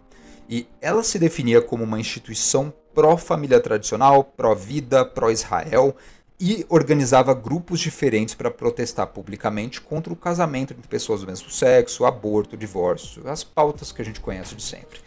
E 0.50 0.66
ela 0.82 1.04
se 1.04 1.20
definia 1.20 1.62
como 1.62 1.84
uma 1.84 2.00
instituição 2.00 2.74
pró-família 2.92 3.60
tradicional, 3.60 4.24
pró-vida, 4.24 5.06
pró-Israel 5.06 5.96
e 6.40 6.66
organizava 6.70 7.36
grupos 7.36 7.80
diferentes 7.80 8.34
para 8.34 8.50
protestar 8.50 9.06
publicamente 9.06 9.80
contra 9.80 10.12
o 10.12 10.16
casamento 10.16 10.74
entre 10.74 10.88
pessoas 10.88 11.22
do 11.22 11.28
mesmo 11.28 11.52
sexo, 11.52 12.04
aborto, 12.04 12.58
divórcio, 12.58 13.30
as 13.30 13.44
pautas 13.44 13.92
que 13.92 14.02
a 14.02 14.06
gente 14.06 14.20
conhece 14.20 14.56
de 14.56 14.64
sempre. 14.64 15.00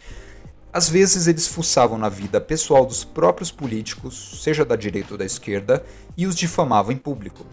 Às 0.75 0.89
vezes 0.89 1.25
eles 1.25 1.47
fuçavam 1.47 1.97
na 1.97 2.09
vida 2.09 2.41
pessoal 2.41 2.85
dos 2.85 3.05
próprios 3.05 3.49
políticos, 3.49 4.41
seja 4.43 4.65
da 4.65 4.75
direita 4.75 5.13
ou 5.13 5.17
da 5.17 5.23
esquerda, 5.23 5.85
e 6.17 6.27
os 6.27 6.35
difamavam 6.35 6.91
em 6.91 6.97
público. 6.97 7.45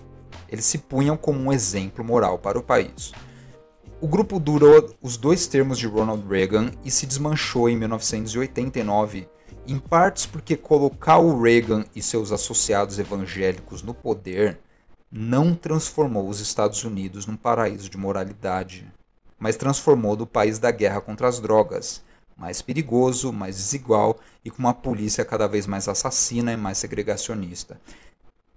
Eles 0.48 0.64
se 0.64 0.78
punham 0.78 1.16
como 1.16 1.38
um 1.38 1.52
exemplo 1.52 2.04
moral 2.04 2.36
para 2.36 2.58
o 2.58 2.64
país. 2.64 3.12
O 4.00 4.08
grupo 4.08 4.40
durou 4.40 4.92
os 5.00 5.16
dois 5.16 5.46
termos 5.46 5.78
de 5.78 5.86
Ronald 5.86 6.26
Reagan 6.28 6.72
e 6.84 6.90
se 6.90 7.06
desmanchou 7.06 7.68
em 7.68 7.76
1989, 7.76 9.28
em 9.68 9.78
partes 9.78 10.26
porque 10.26 10.56
colocar 10.56 11.18
o 11.18 11.40
Reagan 11.40 11.84
e 11.94 12.02
seus 12.02 12.32
associados 12.32 12.98
evangélicos 12.98 13.84
no 13.84 13.94
poder 13.94 14.58
não 15.08 15.54
transformou 15.54 16.28
os 16.28 16.40
Estados 16.40 16.82
Unidos 16.82 17.24
num 17.26 17.36
paraíso 17.36 17.88
de 17.88 17.96
moralidade, 17.96 18.92
mas 19.38 19.56
transformou 19.56 20.16
do 20.16 20.26
país 20.26 20.58
da 20.58 20.72
guerra 20.72 21.00
contra 21.00 21.28
as 21.28 21.38
drogas, 21.38 22.02
mais 22.42 22.60
perigoso, 22.60 23.32
mais 23.32 23.54
desigual 23.54 24.18
e 24.44 24.50
com 24.50 24.58
uma 24.58 24.74
polícia 24.74 25.24
cada 25.24 25.46
vez 25.46 25.64
mais 25.64 25.86
assassina 25.86 26.52
e 26.52 26.56
mais 26.56 26.76
segregacionista. 26.76 27.80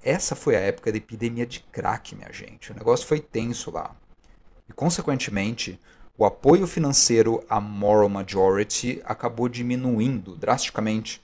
Essa 0.01 0.35
foi 0.35 0.55
a 0.55 0.59
época 0.59 0.91
da 0.91 0.97
epidemia 0.97 1.45
de 1.45 1.59
crack, 1.71 2.15
minha 2.15 2.33
gente. 2.33 2.71
O 2.71 2.75
negócio 2.75 3.05
foi 3.05 3.19
tenso 3.19 3.69
lá. 3.69 3.95
E, 4.67 4.73
consequentemente, 4.73 5.79
o 6.17 6.25
apoio 6.25 6.65
financeiro 6.65 7.43
à 7.47 7.61
Moral 7.61 8.09
Majority 8.09 9.03
acabou 9.05 9.47
diminuindo 9.47 10.35
drasticamente. 10.35 11.21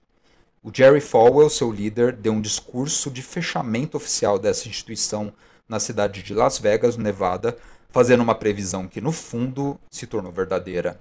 O 0.61 0.69
Jerry 0.71 1.01
Falwell, 1.01 1.49
seu 1.49 1.71
líder, 1.71 2.15
deu 2.15 2.33
um 2.33 2.41
discurso 2.41 3.09
de 3.09 3.23
fechamento 3.23 3.97
oficial 3.97 4.37
dessa 4.37 4.69
instituição 4.69 5.33
na 5.67 5.79
cidade 5.79 6.21
de 6.21 6.35
Las 6.35 6.59
Vegas, 6.59 6.95
Nevada, 6.95 7.57
fazendo 7.89 8.21
uma 8.21 8.35
previsão 8.35 8.87
que, 8.87 9.01
no 9.01 9.11
fundo, 9.11 9.79
se 9.89 10.05
tornou 10.05 10.31
verdadeira. 10.31 10.99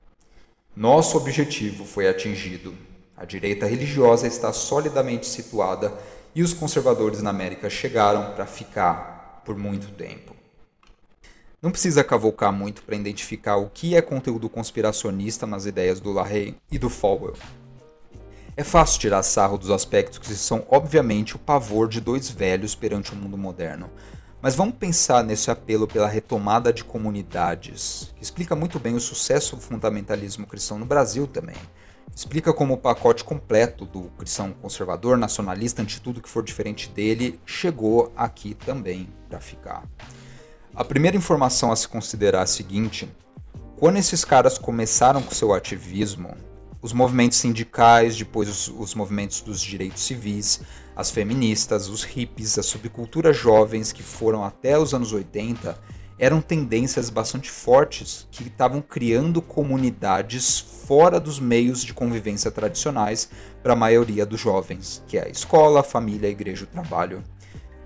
Nosso 0.76 1.16
objetivo 1.16 1.84
foi 1.84 2.08
atingido. 2.08 2.72
A 3.16 3.24
direita 3.24 3.66
religiosa 3.66 4.28
está 4.28 4.52
solidamente 4.52 5.26
situada 5.26 5.92
e 6.32 6.42
os 6.42 6.54
conservadores 6.54 7.20
na 7.20 7.30
América 7.30 7.68
chegaram 7.68 8.32
para 8.34 8.46
ficar 8.46 9.42
por 9.44 9.56
muito 9.56 9.90
tempo. 9.92 10.34
Não 11.60 11.72
precisa 11.72 12.04
cavocar 12.04 12.52
muito 12.52 12.82
para 12.84 12.94
identificar 12.94 13.56
o 13.56 13.68
que 13.68 13.96
é 13.96 14.00
conteúdo 14.00 14.48
conspiracionista 14.48 15.44
nas 15.44 15.66
ideias 15.66 15.98
do 15.98 16.12
LaRey 16.12 16.56
e 16.70 16.78
do 16.78 16.88
Falwell. 16.88 17.36
É 18.56 18.62
fácil 18.62 19.00
tirar 19.00 19.22
sarro 19.22 19.58
dos 19.58 19.70
aspectos 19.70 20.18
que 20.18 20.32
são 20.34 20.64
obviamente 20.68 21.34
o 21.34 21.38
pavor 21.38 21.88
de 21.88 22.00
dois 22.00 22.30
velhos 22.30 22.74
perante 22.74 23.12
o 23.12 23.16
mundo 23.16 23.36
moderno, 23.36 23.90
mas 24.42 24.54
vamos 24.54 24.74
pensar 24.76 25.22
nesse 25.22 25.50
apelo 25.50 25.86
pela 25.86 26.08
retomada 26.08 26.72
de 26.72 26.82
comunidades, 26.82 28.12
que 28.16 28.22
explica 28.22 28.56
muito 28.56 28.78
bem 28.78 28.94
o 28.94 29.00
sucesso 29.00 29.56
do 29.56 29.62
fundamentalismo 29.62 30.46
cristão 30.46 30.78
no 30.78 30.86
Brasil 30.86 31.26
também. 31.26 31.56
Explica 32.14 32.52
como 32.52 32.74
o 32.74 32.78
pacote 32.78 33.22
completo 33.22 33.84
do 33.84 34.02
cristão 34.18 34.52
conservador, 34.52 35.16
nacionalista, 35.16 35.82
ante 35.82 36.00
tudo 36.00 36.20
que 36.20 36.28
for 36.28 36.42
diferente 36.42 36.88
dele, 36.88 37.38
chegou 37.46 38.12
aqui 38.16 38.54
também 38.54 39.08
para 39.28 39.40
ficar. 39.40 39.84
A 40.74 40.84
primeira 40.84 41.16
informação 41.16 41.70
a 41.70 41.76
se 41.76 41.86
considerar 41.86 42.40
é 42.40 42.42
a 42.42 42.46
seguinte: 42.46 43.08
quando 43.76 43.96
esses 43.96 44.24
caras 44.24 44.58
começaram 44.58 45.22
com 45.22 45.34
seu 45.34 45.52
ativismo, 45.54 46.34
os 46.82 46.92
movimentos 46.92 47.38
sindicais, 47.38 48.16
depois 48.16 48.48
os, 48.48 48.68
os, 48.68 48.94
movimentos 48.94 49.40
dos 49.40 49.60
direitos 49.60 50.02
civis, 50.02 50.60
as 50.96 51.10
feministas, 51.10 51.88
os 51.88 52.02
hippies, 52.02 52.58
as 52.58 52.66
subculturas 52.66 53.36
jovens 53.36 53.92
que 53.92 54.02
foram 54.02 54.44
até 54.44 54.78
os 54.78 54.94
anos 54.94 55.12
80, 55.12 55.78
eram 56.18 56.40
tendências 56.42 57.08
bastante 57.08 57.50
fortes 57.50 58.28
que 58.30 58.42
estavam 58.42 58.82
criando 58.82 59.40
comunidades 59.40 60.58
fora 60.58 61.18
dos 61.18 61.40
meios 61.40 61.82
de 61.82 61.94
convivência 61.94 62.50
tradicionais 62.50 63.30
para 63.62 63.72
a 63.72 63.76
maioria 63.76 64.26
dos 64.26 64.38
jovens, 64.38 65.02
que 65.06 65.16
é 65.16 65.24
a 65.24 65.28
escola, 65.28 65.80
a 65.80 65.82
família, 65.82 66.28
a 66.28 66.32
igreja, 66.32 66.64
o 66.64 66.66
trabalho. 66.66 67.24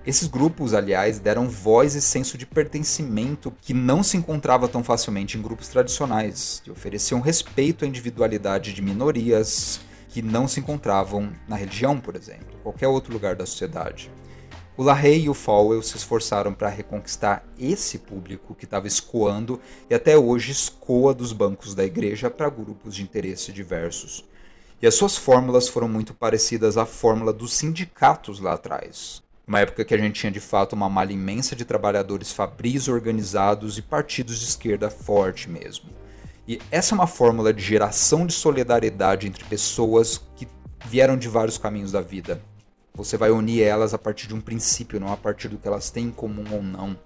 Esses 0.05 0.27
grupos, 0.27 0.75
aliás, 0.75 1.17
deram 1.17 1.49
voz 1.49 1.95
e 1.95 2.01
senso 2.01 2.37
de 2.37 2.45
pertencimento 2.45 3.51
que 3.59 3.73
não 3.73 4.03
se 4.03 4.15
encontrava 4.15 4.67
tão 4.67 4.83
facilmente 4.83 5.35
em 5.35 5.41
grupos 5.41 5.67
tradicionais, 5.67 6.61
e 6.63 6.69
ofereciam 6.69 7.19
respeito 7.19 7.83
à 7.83 7.87
individualidade 7.87 8.71
de 8.71 8.83
minorias 8.83 9.79
que 10.09 10.21
não 10.21 10.47
se 10.47 10.59
encontravam 10.59 11.33
na 11.47 11.55
religião, 11.55 11.99
por 11.99 12.15
exemplo, 12.15 12.55
qualquer 12.61 12.87
outro 12.87 13.11
lugar 13.11 13.35
da 13.35 13.47
sociedade. 13.47 14.11
O 14.77 14.83
LaRey 14.83 15.23
e 15.23 15.29
o 15.29 15.33
Falwell 15.33 15.81
se 15.81 15.97
esforçaram 15.97 16.53
para 16.53 16.69
reconquistar 16.69 17.43
esse 17.57 17.97
público 17.97 18.53
que 18.53 18.65
estava 18.65 18.85
escoando 18.85 19.59
e 19.89 19.95
até 19.95 20.15
hoje 20.15 20.51
escoa 20.51 21.15
dos 21.15 21.33
bancos 21.33 21.73
da 21.73 21.83
igreja 21.83 22.29
para 22.29 22.49
grupos 22.49 22.93
de 22.93 23.01
interesse 23.01 23.51
diversos. 23.51 24.23
E 24.81 24.85
as 24.85 24.93
suas 24.93 25.17
fórmulas 25.17 25.67
foram 25.67 25.87
muito 25.87 26.13
parecidas 26.13 26.77
à 26.77 26.85
fórmula 26.85 27.33
dos 27.33 27.53
sindicatos 27.53 28.39
lá 28.39 28.53
atrás, 28.53 29.23
uma 29.47 29.59
época 29.59 29.85
que 29.85 29.93
a 29.93 29.97
gente 29.97 30.19
tinha 30.19 30.31
de 30.31 30.39
fato 30.39 30.73
uma 30.73 30.89
malha 30.89 31.13
imensa 31.13 31.55
de 31.55 31.65
trabalhadores 31.65 32.31
fabris 32.31 32.87
organizados 32.87 33.77
e 33.77 33.81
partidos 33.81 34.39
de 34.39 34.45
esquerda 34.45 34.89
forte 34.89 35.49
mesmo. 35.49 35.89
E 36.47 36.59
essa 36.71 36.93
é 36.93 36.95
uma 36.95 37.07
fórmula 37.07 37.53
de 37.53 37.61
geração 37.61 38.25
de 38.25 38.33
solidariedade 38.33 39.27
entre 39.27 39.43
pessoas 39.45 40.21
que 40.35 40.47
vieram 40.87 41.17
de 41.17 41.27
vários 41.27 41.57
caminhos 41.57 41.91
da 41.91 42.01
vida. 42.01 42.41
Você 42.93 43.17
vai 43.17 43.29
unir 43.29 43.61
elas 43.61 43.93
a 43.93 43.97
partir 43.97 44.27
de 44.27 44.33
um 44.33 44.41
princípio, 44.41 44.99
não 44.99 45.11
a 45.11 45.17
partir 45.17 45.47
do 45.49 45.57
que 45.57 45.67
elas 45.67 45.89
têm 45.89 46.05
em 46.05 46.11
comum 46.11 46.45
ou 46.51 46.63
não. 46.63 46.97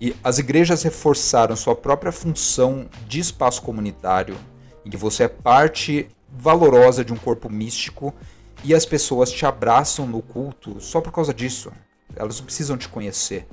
E 0.00 0.14
as 0.22 0.38
igrejas 0.38 0.82
reforçaram 0.82 1.56
sua 1.56 1.74
própria 1.74 2.12
função 2.12 2.86
de 3.08 3.18
espaço 3.18 3.62
comunitário, 3.62 4.36
em 4.84 4.90
que 4.90 4.96
você 4.96 5.24
é 5.24 5.28
parte 5.28 6.08
valorosa 6.28 7.04
de 7.04 7.12
um 7.12 7.16
corpo 7.16 7.48
místico 7.48 8.14
e 8.66 8.74
as 8.74 8.84
pessoas 8.84 9.30
te 9.30 9.46
abraçam 9.46 10.08
no 10.08 10.20
culto 10.20 10.80
só 10.80 11.00
por 11.00 11.12
causa 11.12 11.32
disso. 11.32 11.70
Elas 12.16 12.40
precisam 12.40 12.76
te 12.76 12.88
conhecer. 12.88 13.46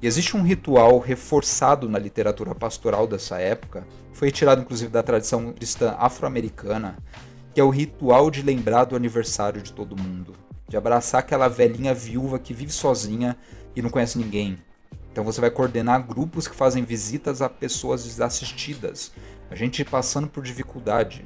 E 0.00 0.06
existe 0.06 0.36
um 0.36 0.44
ritual 0.44 1.00
reforçado 1.00 1.88
na 1.88 1.98
literatura 1.98 2.54
pastoral 2.54 3.04
dessa 3.04 3.40
época, 3.40 3.84
foi 4.12 4.28
retirado 4.28 4.62
inclusive 4.62 4.92
da 4.92 5.02
tradição 5.02 5.52
cristã 5.52 5.96
afro-americana, 5.98 6.96
que 7.52 7.60
é 7.60 7.64
o 7.64 7.70
ritual 7.70 8.30
de 8.30 8.42
lembrar 8.42 8.84
do 8.84 8.94
aniversário 8.94 9.60
de 9.60 9.72
todo 9.72 10.00
mundo, 10.00 10.34
de 10.68 10.76
abraçar 10.76 11.18
aquela 11.18 11.48
velhinha 11.48 11.92
viúva 11.92 12.38
que 12.38 12.54
vive 12.54 12.70
sozinha 12.70 13.36
e 13.74 13.82
não 13.82 13.90
conhece 13.90 14.18
ninguém. 14.18 14.56
Então 15.10 15.24
você 15.24 15.40
vai 15.40 15.50
coordenar 15.50 16.06
grupos 16.06 16.46
que 16.46 16.54
fazem 16.54 16.84
visitas 16.84 17.42
a 17.42 17.48
pessoas 17.48 18.04
desassistidas, 18.04 19.10
a 19.50 19.56
gente 19.56 19.84
passando 19.84 20.28
por 20.28 20.44
dificuldade, 20.44 21.24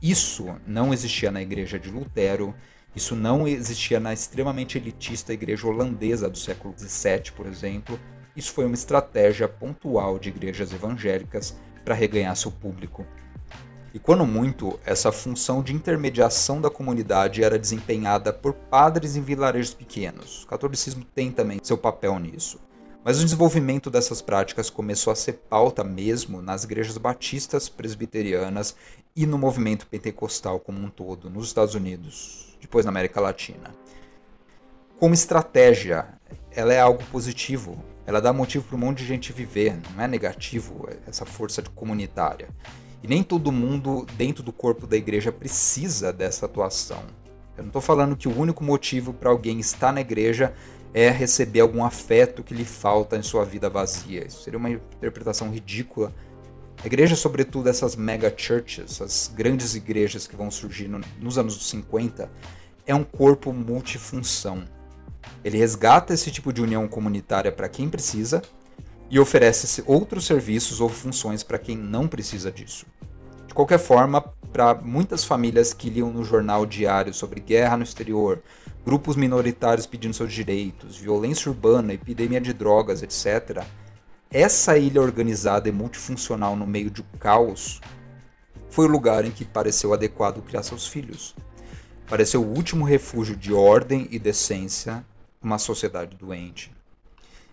isso 0.00 0.46
não 0.66 0.92
existia 0.92 1.30
na 1.30 1.42
igreja 1.42 1.78
de 1.78 1.90
Lutero, 1.90 2.54
isso 2.94 3.14
não 3.14 3.46
existia 3.46 4.00
na 4.00 4.12
extremamente 4.12 4.78
elitista 4.78 5.32
igreja 5.32 5.66
holandesa 5.66 6.28
do 6.28 6.38
século 6.38 6.74
XVII, 6.76 7.32
por 7.36 7.46
exemplo. 7.46 7.98
Isso 8.34 8.52
foi 8.52 8.64
uma 8.64 8.74
estratégia 8.74 9.48
pontual 9.48 10.18
de 10.18 10.28
igrejas 10.28 10.72
evangélicas 10.72 11.56
para 11.84 11.94
reganhar 11.94 12.36
seu 12.36 12.50
público. 12.50 13.04
E 13.92 13.98
quando 13.98 14.26
muito, 14.26 14.78
essa 14.84 15.10
função 15.10 15.62
de 15.62 15.74
intermediação 15.74 16.60
da 16.60 16.70
comunidade 16.70 17.42
era 17.42 17.58
desempenhada 17.58 18.32
por 18.32 18.52
padres 18.52 19.16
em 19.16 19.22
vilarejos 19.22 19.74
pequenos. 19.74 20.44
O 20.44 20.46
catolicismo 20.46 21.04
tem 21.04 21.32
também 21.32 21.58
seu 21.62 21.78
papel 21.78 22.18
nisso. 22.18 22.60
Mas 23.08 23.20
o 23.20 23.24
desenvolvimento 23.24 23.88
dessas 23.88 24.20
práticas 24.20 24.68
começou 24.68 25.10
a 25.10 25.16
ser 25.16 25.32
pauta 25.48 25.82
mesmo 25.82 26.42
nas 26.42 26.64
igrejas 26.64 26.98
batistas 26.98 27.66
presbiterianas 27.66 28.76
e 29.16 29.24
no 29.24 29.38
movimento 29.38 29.86
pentecostal 29.86 30.60
como 30.60 30.78
um 30.78 30.90
todo, 30.90 31.30
nos 31.30 31.46
Estados 31.46 31.74
Unidos, 31.74 32.54
depois 32.60 32.84
na 32.84 32.90
América 32.90 33.18
Latina. 33.18 33.74
Como 34.98 35.14
estratégia, 35.14 36.06
ela 36.50 36.74
é 36.74 36.80
algo 36.80 37.02
positivo. 37.04 37.82
Ela 38.06 38.20
dá 38.20 38.30
motivo 38.30 38.66
para 38.66 38.76
um 38.76 38.80
monte 38.80 38.98
de 38.98 39.06
gente 39.06 39.32
viver, 39.32 39.80
não 39.94 40.04
é 40.04 40.06
negativo 40.06 40.86
essa 41.06 41.24
força 41.24 41.62
comunitária. 41.74 42.50
E 43.02 43.08
nem 43.08 43.22
todo 43.22 43.50
mundo 43.50 44.06
dentro 44.18 44.42
do 44.42 44.52
corpo 44.52 44.86
da 44.86 44.98
igreja 44.98 45.32
precisa 45.32 46.12
dessa 46.12 46.44
atuação. 46.44 47.02
Eu 47.56 47.62
não 47.62 47.70
estou 47.70 47.80
falando 47.80 48.16
que 48.16 48.28
o 48.28 48.38
único 48.38 48.62
motivo 48.62 49.14
para 49.14 49.30
alguém 49.30 49.58
estar 49.58 49.92
na 49.94 50.02
igreja 50.02 50.52
é 50.94 51.10
receber 51.10 51.60
algum 51.60 51.84
afeto 51.84 52.42
que 52.42 52.54
lhe 52.54 52.64
falta 52.64 53.16
em 53.16 53.22
sua 53.22 53.44
vida 53.44 53.68
vazia. 53.68 54.26
Isso 54.26 54.42
seria 54.42 54.58
uma 54.58 54.70
interpretação 54.70 55.50
ridícula. 55.50 56.12
A 56.82 56.86
igreja, 56.86 57.16
sobretudo 57.16 57.68
essas 57.68 57.96
mega 57.96 58.32
churches, 58.36 59.00
as 59.02 59.30
grandes 59.34 59.74
igrejas 59.74 60.26
que 60.26 60.36
vão 60.36 60.50
surgir 60.50 60.88
nos 61.20 61.38
anos 61.38 61.68
50, 61.68 62.30
é 62.86 62.94
um 62.94 63.04
corpo 63.04 63.52
multifunção. 63.52 64.64
Ele 65.44 65.58
resgata 65.58 66.14
esse 66.14 66.30
tipo 66.30 66.52
de 66.52 66.62
união 66.62 66.86
comunitária 66.88 67.52
para 67.52 67.68
quem 67.68 67.88
precisa, 67.88 68.42
e 69.10 69.18
oferece 69.18 69.82
outros 69.86 70.26
serviços 70.26 70.80
ou 70.80 70.88
funções 70.88 71.42
para 71.42 71.58
quem 71.58 71.76
não 71.76 72.06
precisa 72.06 72.50
disso. 72.50 72.86
Qualquer 73.58 73.80
forma, 73.80 74.20
para 74.52 74.72
muitas 74.72 75.24
famílias 75.24 75.74
que 75.74 75.90
liam 75.90 76.12
no 76.12 76.22
jornal 76.22 76.64
diário 76.64 77.12
sobre 77.12 77.40
guerra 77.40 77.76
no 77.76 77.82
exterior, 77.82 78.40
grupos 78.86 79.16
minoritários 79.16 79.84
pedindo 79.84 80.14
seus 80.14 80.32
direitos, 80.32 80.96
violência 80.96 81.50
urbana, 81.50 81.92
epidemia 81.92 82.40
de 82.40 82.52
drogas, 82.52 83.02
etc., 83.02 83.64
essa 84.30 84.78
ilha 84.78 85.02
organizada 85.02 85.68
e 85.68 85.72
multifuncional 85.72 86.54
no 86.54 86.68
meio 86.68 86.88
de 86.88 87.02
um 87.02 87.18
caos 87.18 87.80
foi 88.70 88.86
o 88.86 88.88
lugar 88.92 89.24
em 89.24 89.32
que 89.32 89.44
pareceu 89.44 89.92
adequado 89.92 90.40
criar 90.40 90.62
seus 90.62 90.86
filhos. 90.86 91.34
Pareceu 92.08 92.44
o 92.44 92.54
último 92.56 92.84
refúgio 92.84 93.34
de 93.34 93.52
ordem 93.52 94.06
e 94.12 94.20
decência 94.20 95.04
numa 95.42 95.58
sociedade 95.58 96.16
doente. 96.16 96.72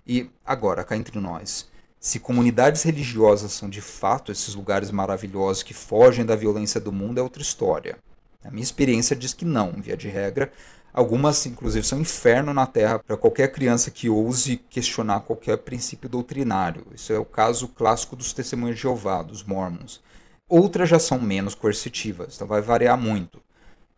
E 0.05 0.29
agora, 0.45 0.83
cá 0.83 0.95
entre 0.95 1.19
nós, 1.19 1.67
se 2.05 2.19
comunidades 2.19 2.83
religiosas 2.83 3.51
são 3.51 3.67
de 3.67 3.81
fato 3.81 4.31
esses 4.31 4.53
lugares 4.53 4.91
maravilhosos 4.91 5.63
que 5.63 5.73
fogem 5.73 6.23
da 6.23 6.35
violência 6.35 6.79
do 6.79 6.91
mundo, 6.91 7.19
é 7.19 7.23
outra 7.23 7.41
história. 7.41 7.97
A 8.43 8.51
minha 8.51 8.61
experiência 8.61 9.15
diz 9.15 9.33
que 9.33 9.43
não, 9.43 9.71
via 9.71 9.97
de 9.97 10.07
regra. 10.07 10.51
Algumas, 10.93 11.43
inclusive, 11.47 11.83
são 11.83 11.99
inferno 11.99 12.53
na 12.53 12.67
Terra 12.67 12.99
para 12.99 13.17
qualquer 13.17 13.51
criança 13.51 13.89
que 13.89 14.07
ouse 14.07 14.57
questionar 14.69 15.21
qualquer 15.21 15.57
princípio 15.57 16.07
doutrinário. 16.07 16.85
Isso 16.93 17.11
é 17.11 17.17
o 17.17 17.25
caso 17.25 17.67
clássico 17.69 18.15
dos 18.15 18.33
testemunhos 18.33 18.75
de 18.75 18.83
Jeová, 18.83 19.23
dos 19.23 19.43
Mormons. 19.43 19.99
Outras 20.47 20.87
já 20.87 20.99
são 20.99 21.19
menos 21.19 21.55
coercitivas, 21.55 22.35
então 22.35 22.45
vai 22.45 22.61
variar 22.61 22.99
muito. 22.99 23.41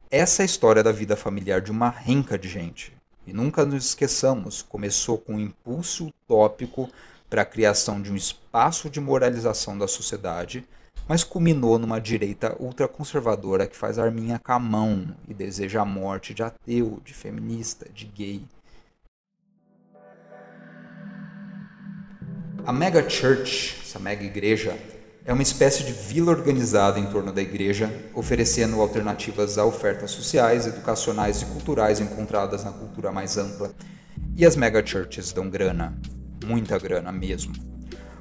Essa 0.09 0.43
é 0.43 0.43
a 0.43 0.45
história 0.45 0.81
da 0.81 0.93
vida 0.93 1.17
familiar 1.17 1.59
de 1.59 1.71
uma 1.71 1.89
renca 1.89 2.39
de 2.39 2.47
gente. 2.47 2.95
E 3.27 3.33
nunca 3.33 3.65
nos 3.65 3.87
esqueçamos, 3.87 4.61
começou 4.61 5.17
com 5.17 5.33
um 5.33 5.39
impulso 5.41 6.07
utópico 6.07 6.89
para 7.29 7.41
a 7.41 7.45
criação 7.45 8.01
de 8.01 8.11
um 8.11 8.15
espaço 8.15 8.89
de 8.89 8.99
moralização 8.99 9.77
da 9.77 9.87
sociedade, 9.87 10.67
mas 11.07 11.23
culminou 11.23 11.77
numa 11.79 11.99
direita 11.99 12.55
ultraconservadora 12.59 13.67
que 13.67 13.77
faz 13.77 13.97
arminha 13.97 14.39
com 14.39 14.51
a 14.51 14.59
mão 14.59 15.15
e 15.27 15.33
deseja 15.33 15.81
a 15.81 15.85
morte 15.85 16.33
de 16.33 16.43
ateu, 16.43 17.01
de 17.03 17.13
feminista, 17.13 17.87
de 17.93 18.05
gay. 18.05 18.45
A 22.65 22.73
mega 22.73 23.09
church, 23.09 23.79
essa 23.81 23.97
mega 23.97 24.25
igreja, 24.25 24.77
é 25.23 25.31
uma 25.31 25.43
espécie 25.43 25.83
de 25.83 25.91
vila 25.91 26.31
organizada 26.31 26.99
em 26.99 27.05
torno 27.05 27.31
da 27.31 27.41
igreja, 27.41 27.89
oferecendo 28.13 28.81
alternativas 28.81 29.57
a 29.57 29.65
ofertas 29.65 30.11
sociais, 30.11 30.67
educacionais 30.67 31.41
e 31.41 31.45
culturais 31.45 31.99
encontradas 31.99 32.63
na 32.63 32.71
cultura 32.71 33.11
mais 33.11 33.37
ampla. 33.37 33.71
E 34.35 34.45
as 34.45 34.55
mega 34.55 34.85
churches 34.85 35.31
dão 35.31 35.49
grana, 35.49 35.97
muita 36.47 36.79
grana 36.79 37.11
mesmo. 37.11 37.53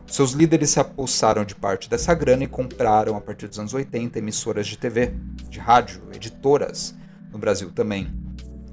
Seus 0.07 0.33
líderes 0.33 0.71
se 0.71 0.81
apossaram 0.81 1.45
de 1.45 1.55
parte 1.55 1.89
dessa 1.89 2.15
grana 2.15 2.45
e 2.45 2.49
compraram, 2.49 3.17
a 3.17 3.21
partir 3.21 3.49
dos 3.49 3.59
anos 3.59 3.75
80, 3.75 4.19
emissoras 4.19 4.67
de 4.67 4.79
TV, 4.79 5.15
de 5.49 5.59
rádio, 5.59 6.03
editoras, 6.13 6.95
no 7.31 7.39
Brasil 7.39 7.71
também. 7.71 8.13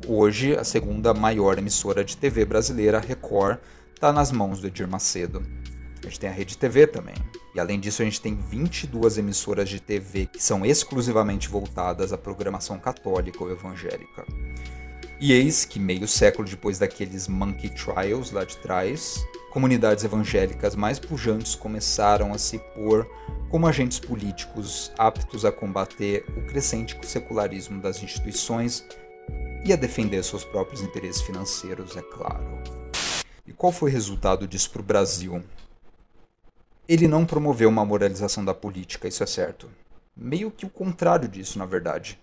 Hoje, 0.08 0.56
a 0.56 0.64
segunda 0.64 1.14
maior 1.14 1.58
emissora 1.58 2.04
de 2.04 2.18
TV 2.18 2.46
brasileira, 2.46 3.00
Record, 3.00 3.58
está 3.94 4.12
nas 4.12 4.32
mãos 4.32 4.60
do 4.60 4.68
Edir 4.68 4.88
Macedo. 4.88 5.44
A 6.02 6.08
gente 6.08 6.20
tem 6.20 6.30
a 6.30 6.34
Rede 6.34 6.58
TV 6.58 6.86
também. 6.86 7.16
E 7.56 7.60
além 7.60 7.80
disso, 7.80 8.02
a 8.02 8.06
gente 8.06 8.20
tem 8.20 8.36
22 8.36 9.18
emissoras 9.18 9.70
de 9.70 9.80
TV 9.80 10.26
que 10.26 10.44
são 10.44 10.66
exclusivamente 10.66 11.48
voltadas 11.48 12.12
à 12.12 12.18
programação 12.18 12.78
católica 12.78 13.44
ou 13.44 13.52
evangélica. 13.52 14.26
E 15.22 15.32
eis 15.32 15.64
que, 15.64 15.80
meio 15.80 16.08
século 16.08 16.48
depois 16.48 16.80
daqueles 16.80 17.28
Monkey 17.28 17.70
Trials 17.70 18.32
lá 18.32 18.44
de 18.44 18.58
trás, 18.58 19.24
comunidades 19.54 20.04
evangélicas 20.04 20.76
mais 20.76 20.98
pujantes 20.98 21.54
começaram 21.54 22.34
a 22.34 22.40
se 22.40 22.58
pôr 22.58 23.08
como 23.52 23.68
agentes 23.68 24.00
políticos 24.00 24.92
aptos 24.98 25.46
a 25.46 25.52
combater 25.52 26.26
o 26.36 26.48
crescente 26.48 26.98
secularismo 27.06 27.80
das 27.80 28.02
instituições 28.02 28.84
e 29.64 29.72
a 29.72 29.76
defender 29.76 30.24
seus 30.24 30.44
próprios 30.44 30.82
interesses 30.82 31.22
financeiros, 31.22 31.96
é 31.96 32.02
claro. 32.02 32.44
E 33.46 33.54
qual 33.54 33.72
foi 33.72 33.92
o 33.92 33.94
resultado 33.94 34.48
disso 34.48 34.72
para 34.72 34.82
o 34.82 34.86
Brasil? 34.86 35.44
Ele 36.88 37.08
não 37.08 37.24
promoveu 37.24 37.70
uma 37.70 37.86
moralização 37.86 38.44
da 38.44 38.56
política, 38.56 39.08
isso 39.08 39.22
é 39.22 39.28
certo. 39.28 39.70
Meio 40.18 40.50
que 40.50 40.66
o 40.66 40.70
contrário 40.70 41.28
disso, 41.28 41.60
na 41.60 41.68
verdade. 41.68 42.20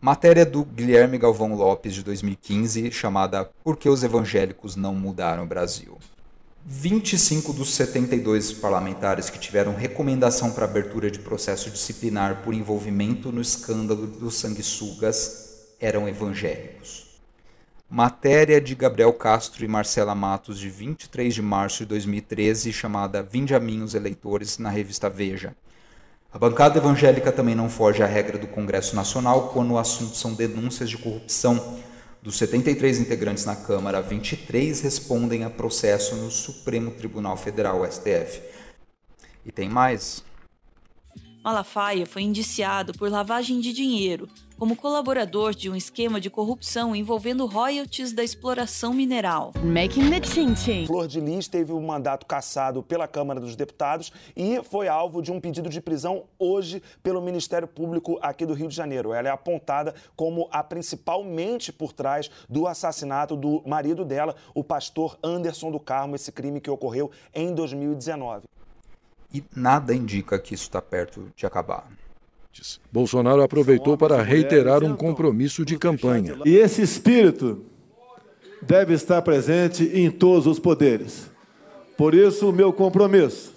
Matéria 0.00 0.46
do 0.46 0.64
Guilherme 0.64 1.18
Galvão 1.18 1.56
Lopes 1.56 1.92
de 1.92 2.04
2015, 2.04 2.92
chamada 2.92 3.50
Por 3.64 3.76
que 3.76 3.88
os 3.88 4.04
evangélicos 4.04 4.76
não 4.76 4.94
mudaram 4.94 5.42
o 5.42 5.46
Brasil? 5.46 5.98
25 6.68 7.52
dos 7.52 7.76
72 7.76 8.52
parlamentares 8.54 9.30
que 9.30 9.38
tiveram 9.38 9.72
recomendação 9.72 10.50
para 10.50 10.64
abertura 10.64 11.08
de 11.08 11.20
processo 11.20 11.70
disciplinar 11.70 12.42
por 12.42 12.52
envolvimento 12.52 13.30
no 13.30 13.40
escândalo 13.40 14.04
dos 14.08 14.34
sanguessugas 14.34 15.76
eram 15.78 16.08
evangélicos. 16.08 17.20
Matéria 17.88 18.60
de 18.60 18.74
Gabriel 18.74 19.12
Castro 19.12 19.64
e 19.64 19.68
Marcela 19.68 20.12
Matos, 20.12 20.58
de 20.58 20.68
23 20.68 21.32
de 21.32 21.40
março 21.40 21.84
de 21.84 21.86
2013, 21.86 22.72
chamada 22.72 23.22
Vinde 23.22 23.54
a 23.54 23.60
mim 23.60 23.82
os 23.82 23.94
eleitores, 23.94 24.58
na 24.58 24.68
revista 24.68 25.08
Veja. 25.08 25.54
A 26.32 26.38
bancada 26.38 26.78
evangélica 26.78 27.30
também 27.30 27.54
não 27.54 27.70
foge 27.70 28.02
à 28.02 28.06
regra 28.06 28.36
do 28.36 28.48
Congresso 28.48 28.96
Nacional 28.96 29.50
quando 29.50 29.74
o 29.74 29.78
assunto 29.78 30.16
são 30.16 30.34
denúncias 30.34 30.90
de 30.90 30.98
corrupção. 30.98 31.78
Dos 32.26 32.38
73 32.38 32.98
integrantes 32.98 33.44
na 33.44 33.54
Câmara, 33.54 34.02
23 34.02 34.80
respondem 34.80 35.44
a 35.44 35.48
processo 35.48 36.16
no 36.16 36.28
Supremo 36.28 36.90
Tribunal 36.90 37.36
Federal, 37.36 37.88
STF. 37.88 38.42
E 39.44 39.52
tem 39.52 39.68
mais. 39.68 40.24
Malafaia 41.44 42.04
foi 42.04 42.22
indiciado 42.22 42.92
por 42.94 43.08
lavagem 43.08 43.60
de 43.60 43.72
dinheiro 43.72 44.28
como 44.58 44.74
colaborador 44.74 45.54
de 45.54 45.68
um 45.68 45.76
esquema 45.76 46.20
de 46.20 46.30
corrupção 46.30 46.96
envolvendo 46.96 47.46
royalties 47.46 48.12
da 48.12 48.24
exploração 48.24 48.94
mineral. 48.94 49.52
Making 49.62 50.10
the 50.10 50.26
chin 50.26 50.54
-chin. 50.54 50.86
Flor 50.86 51.06
de 51.06 51.20
Lis 51.20 51.46
teve 51.48 51.72
o 51.72 51.78
um 51.78 51.86
mandato 51.86 52.26
cassado 52.26 52.82
pela 52.82 53.06
Câmara 53.06 53.38
dos 53.38 53.54
Deputados 53.54 54.12
e 54.34 54.62
foi 54.62 54.88
alvo 54.88 55.20
de 55.20 55.30
um 55.30 55.40
pedido 55.40 55.68
de 55.68 55.80
prisão 55.80 56.24
hoje 56.38 56.82
pelo 57.02 57.20
Ministério 57.20 57.68
Público 57.68 58.18
aqui 58.22 58.46
do 58.46 58.54
Rio 58.54 58.68
de 58.68 58.74
Janeiro. 58.74 59.12
Ela 59.12 59.28
é 59.28 59.30
apontada 59.30 59.94
como 60.14 60.48
a 60.50 60.62
principal 60.62 61.22
mente 61.22 61.72
por 61.72 61.92
trás 61.92 62.30
do 62.48 62.66
assassinato 62.66 63.36
do 63.36 63.62
marido 63.66 64.04
dela, 64.04 64.34
o 64.54 64.64
pastor 64.64 65.18
Anderson 65.22 65.70
do 65.70 65.80
Carmo, 65.80 66.14
esse 66.14 66.32
crime 66.32 66.60
que 66.60 66.70
ocorreu 66.70 67.10
em 67.34 67.54
2019. 67.54 68.46
E 69.32 69.44
nada 69.54 69.94
indica 69.94 70.38
que 70.38 70.54
isso 70.54 70.64
está 70.64 70.80
perto 70.80 71.30
de 71.36 71.44
acabar. 71.44 71.86
Bolsonaro 72.92 73.42
aproveitou 73.42 73.96
para 73.96 74.22
reiterar 74.22 74.82
um 74.84 74.96
compromisso 74.96 75.64
de 75.64 75.78
campanha. 75.78 76.36
E 76.44 76.56
esse 76.56 76.82
espírito 76.82 77.64
deve 78.62 78.94
estar 78.94 79.22
presente 79.22 79.84
em 79.94 80.10
todos 80.10 80.46
os 80.46 80.58
poderes. 80.58 81.30
Por 81.96 82.14
isso, 82.14 82.48
o 82.48 82.52
meu 82.52 82.72
compromisso. 82.72 83.54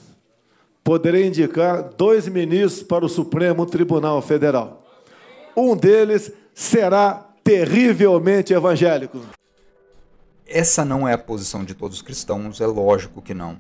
Poderei 0.84 1.28
indicar 1.28 1.90
dois 1.98 2.28
ministros 2.28 2.84
para 2.84 3.06
o 3.06 3.10
Supremo 3.10 3.66
Tribunal 3.66 4.22
Federal. 4.22 4.86
Um 5.56 5.76
deles 5.76 6.32
será 6.54 7.26
terrivelmente 7.44 8.54
evangélico. 8.54 9.20
Essa 10.48 10.84
não 10.84 11.08
é 11.08 11.14
a 11.14 11.18
posição 11.18 11.64
de 11.64 11.76
todos 11.76 11.98
os 11.98 12.02
cristãos, 12.02 12.60
é 12.60 12.66
lógico 12.66 13.22
que 13.22 13.34
não. 13.34 13.58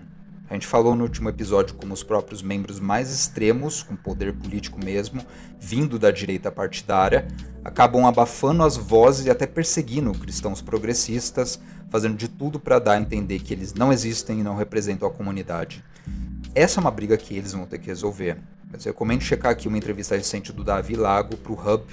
A 0.49 0.55
gente 0.55 0.65
falou 0.65 0.95
no 0.95 1.03
último 1.03 1.29
episódio 1.29 1.75
como 1.75 1.93
os 1.93 2.01
próprios 2.01 2.41
membros 2.41 2.79
mais 2.79 3.11
extremos, 3.11 3.83
com 3.83 3.95
poder 3.95 4.33
político 4.33 4.83
mesmo, 4.83 5.23
vindo 5.59 5.99
da 5.99 6.09
direita 6.09 6.51
partidária, 6.51 7.27
acabam 7.63 8.07
abafando 8.07 8.63
as 8.63 8.75
vozes 8.75 9.27
e 9.27 9.29
até 9.29 9.45
perseguindo 9.45 10.11
cristãos 10.11 10.59
progressistas, 10.59 11.59
fazendo 11.91 12.17
de 12.17 12.27
tudo 12.27 12.59
para 12.59 12.79
dar 12.79 12.93
a 12.93 12.99
entender 12.99 13.39
que 13.39 13.53
eles 13.53 13.75
não 13.75 13.93
existem 13.93 14.39
e 14.39 14.43
não 14.43 14.55
representam 14.55 15.07
a 15.07 15.11
comunidade. 15.11 15.83
Essa 16.55 16.79
é 16.79 16.81
uma 16.81 16.89
briga 16.89 17.15
que 17.15 17.37
eles 17.37 17.53
vão 17.53 17.67
ter 17.67 17.77
que 17.77 17.85
resolver. 17.85 18.39
Mas 18.71 18.85
recomendo 18.85 19.21
checar 19.21 19.51
aqui 19.51 19.67
uma 19.67 19.77
entrevista 19.77 20.15
recente 20.15 20.51
do 20.51 20.63
Davi 20.63 20.95
Lago 20.95 21.37
para 21.37 21.51
o 21.51 21.55
Hub. 21.55 21.85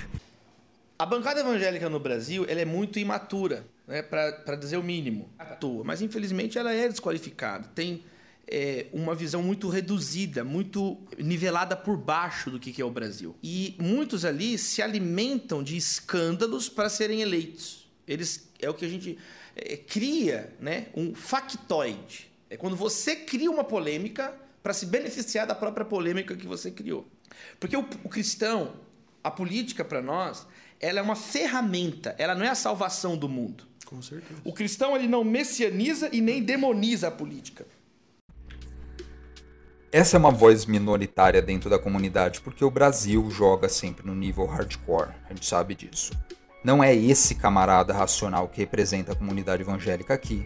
A 0.99 1.05
bancada 1.05 1.40
evangélica 1.40 1.90
no 1.90 2.01
Brasil 2.01 2.47
ela 2.49 2.62
é 2.62 2.64
muito 2.64 2.99
imatura, 2.99 3.66
né, 3.87 4.01
para 4.01 4.57
dizer 4.57 4.79
o 4.79 4.83
mínimo, 4.83 5.29
à 5.38 5.44
toa. 5.44 5.85
Mas 5.85 6.00
infelizmente 6.00 6.57
ela 6.57 6.73
é 6.73 6.88
desqualificada. 6.88 7.69
Tem 7.75 8.02
é, 8.49 8.87
uma 8.92 9.15
visão 9.15 9.42
muito 9.42 9.69
reduzida, 9.69 10.44
muito 10.44 10.97
nivelada 11.19 11.77
por 11.77 11.97
baixo 11.97 12.51
do 12.51 12.61
que 12.61 12.81
é 12.81 12.85
o 12.85 12.90
Brasil. 12.90 13.35
E 13.42 13.75
muitos 13.79 14.25
ali 14.25 14.57
se 14.57 14.81
alimentam 14.81 15.63
de 15.63 15.77
escândalos 15.77 16.69
para 16.69 16.88
serem 16.88 17.21
eleitos. 17.21 17.88
Eles 18.07 18.49
é 18.61 18.71
o 18.71 18.75
que 18.75 18.85
a 18.85 18.88
gente 18.88 19.19
é, 19.57 19.77
cria, 19.77 20.55
né, 20.61 20.87
um 20.94 21.15
factoide. 21.15 22.31
É 22.49 22.57
quando 22.57 22.77
você 22.77 23.17
cria 23.17 23.51
uma 23.51 23.65
polêmica 23.65 24.33
para 24.63 24.73
se 24.73 24.87
beneficiar 24.87 25.47
da 25.47 25.55
própria 25.55 25.85
polêmica 25.85 26.37
que 26.37 26.47
você 26.47 26.71
criou. 26.71 27.07
Porque 27.59 27.77
o, 27.77 27.81
o 28.05 28.09
cristão, 28.09 28.75
a 29.23 29.31
política 29.31 29.85
para 29.85 30.01
nós, 30.01 30.47
ela 30.81 31.01
é 31.01 31.03
uma 31.03 31.17
ferramenta, 31.17 32.15
ela 32.19 32.35
não 32.35 32.44
é 32.44 32.49
a 32.49 32.55
salvação 32.55 33.17
do 33.17 33.29
mundo. 33.29 33.67
Com 33.85 34.03
certeza. 34.03 34.40
O 34.44 34.53
cristão 34.53 34.97
ele 34.97 35.07
não 35.07 35.25
messianiza 35.25 36.09
e 36.13 36.21
nem 36.21 36.42
demoniza 36.42 37.09
a 37.09 37.11
política. 37.11 37.67
Essa 39.97 40.19
é 40.19 40.21
uma 40.21 40.31
voz 40.31 40.67
minoritária 40.67 41.40
dentro 41.40 41.71
da 41.71 41.79
comunidade, 41.79 42.42
porque 42.42 42.63
o 42.63 42.71
Brasil 42.71 43.31
joga 43.31 43.67
sempre 43.67 44.07
no 44.07 44.15
nível 44.15 44.44
hardcore, 44.44 45.09
a 45.25 45.33
gente 45.33 45.47
sabe 45.47 45.75
disso. 45.75 46.13
Não 46.63 46.85
é 46.85 46.94
esse 46.94 47.35
camarada 47.35 47.94
racional 47.94 48.47
que 48.47 48.59
representa 48.59 49.13
a 49.13 49.17
comunidade 49.17 49.63
evangélica 49.63 50.13
aqui, 50.13 50.44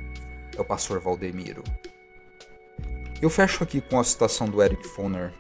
é 0.57 0.61
o 0.61 0.65
pastor 0.65 1.01
Valdemiro. 1.01 1.65
Eu 3.21 3.29
fecho 3.29 3.65
aqui 3.65 3.81
com 3.81 3.99
a 3.99 4.05
citação 4.05 4.49
do 4.49 4.63
Eric 4.63 4.87
Foner. 4.87 5.33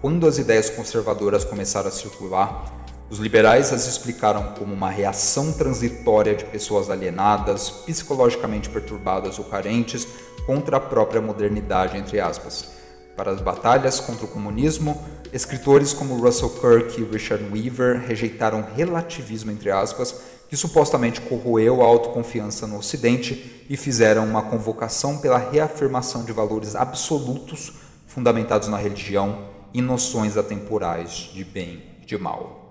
Quando 0.00 0.26
as 0.26 0.38
ideias 0.38 0.68
conservadoras 0.68 1.44
começaram 1.44 1.90
a 1.90 1.92
circular, 1.92 2.84
os 3.08 3.20
liberais 3.20 3.72
as 3.72 3.86
explicaram 3.86 4.52
como 4.54 4.74
uma 4.74 4.90
reação 4.90 5.52
transitória 5.52 6.34
de 6.34 6.44
pessoas 6.46 6.90
alienadas, 6.90 7.70
psicologicamente 7.70 8.68
perturbadas 8.68 9.38
ou 9.38 9.44
carentes 9.44 10.08
contra 10.44 10.78
a 10.78 10.80
própria 10.80 11.20
modernidade, 11.20 11.96
entre 11.96 12.18
aspas. 12.18 12.81
Para 13.16 13.30
as 13.30 13.42
batalhas 13.42 14.00
contra 14.00 14.24
o 14.24 14.28
comunismo, 14.28 15.00
escritores 15.32 15.92
como 15.92 16.16
Russell 16.16 16.50
Kirk 16.50 17.00
e 17.00 17.04
Richard 17.04 17.44
Weaver 17.52 18.00
rejeitaram 18.06 18.66
relativismo, 18.74 19.50
entre 19.50 19.70
aspas, 19.70 20.20
que 20.48 20.56
supostamente 20.56 21.20
corroeu 21.20 21.82
a 21.82 21.86
autoconfiança 21.86 22.66
no 22.66 22.78
Ocidente 22.78 23.64
e 23.68 23.76
fizeram 23.76 24.26
uma 24.26 24.42
convocação 24.42 25.18
pela 25.18 25.38
reafirmação 25.38 26.24
de 26.24 26.32
valores 26.32 26.74
absolutos 26.74 27.74
fundamentados 28.06 28.68
na 28.68 28.76
religião 28.76 29.46
e 29.74 29.80
noções 29.80 30.36
atemporais 30.36 31.30
de 31.32 31.44
bem 31.44 31.82
e 32.02 32.06
de 32.06 32.16
mal. 32.18 32.62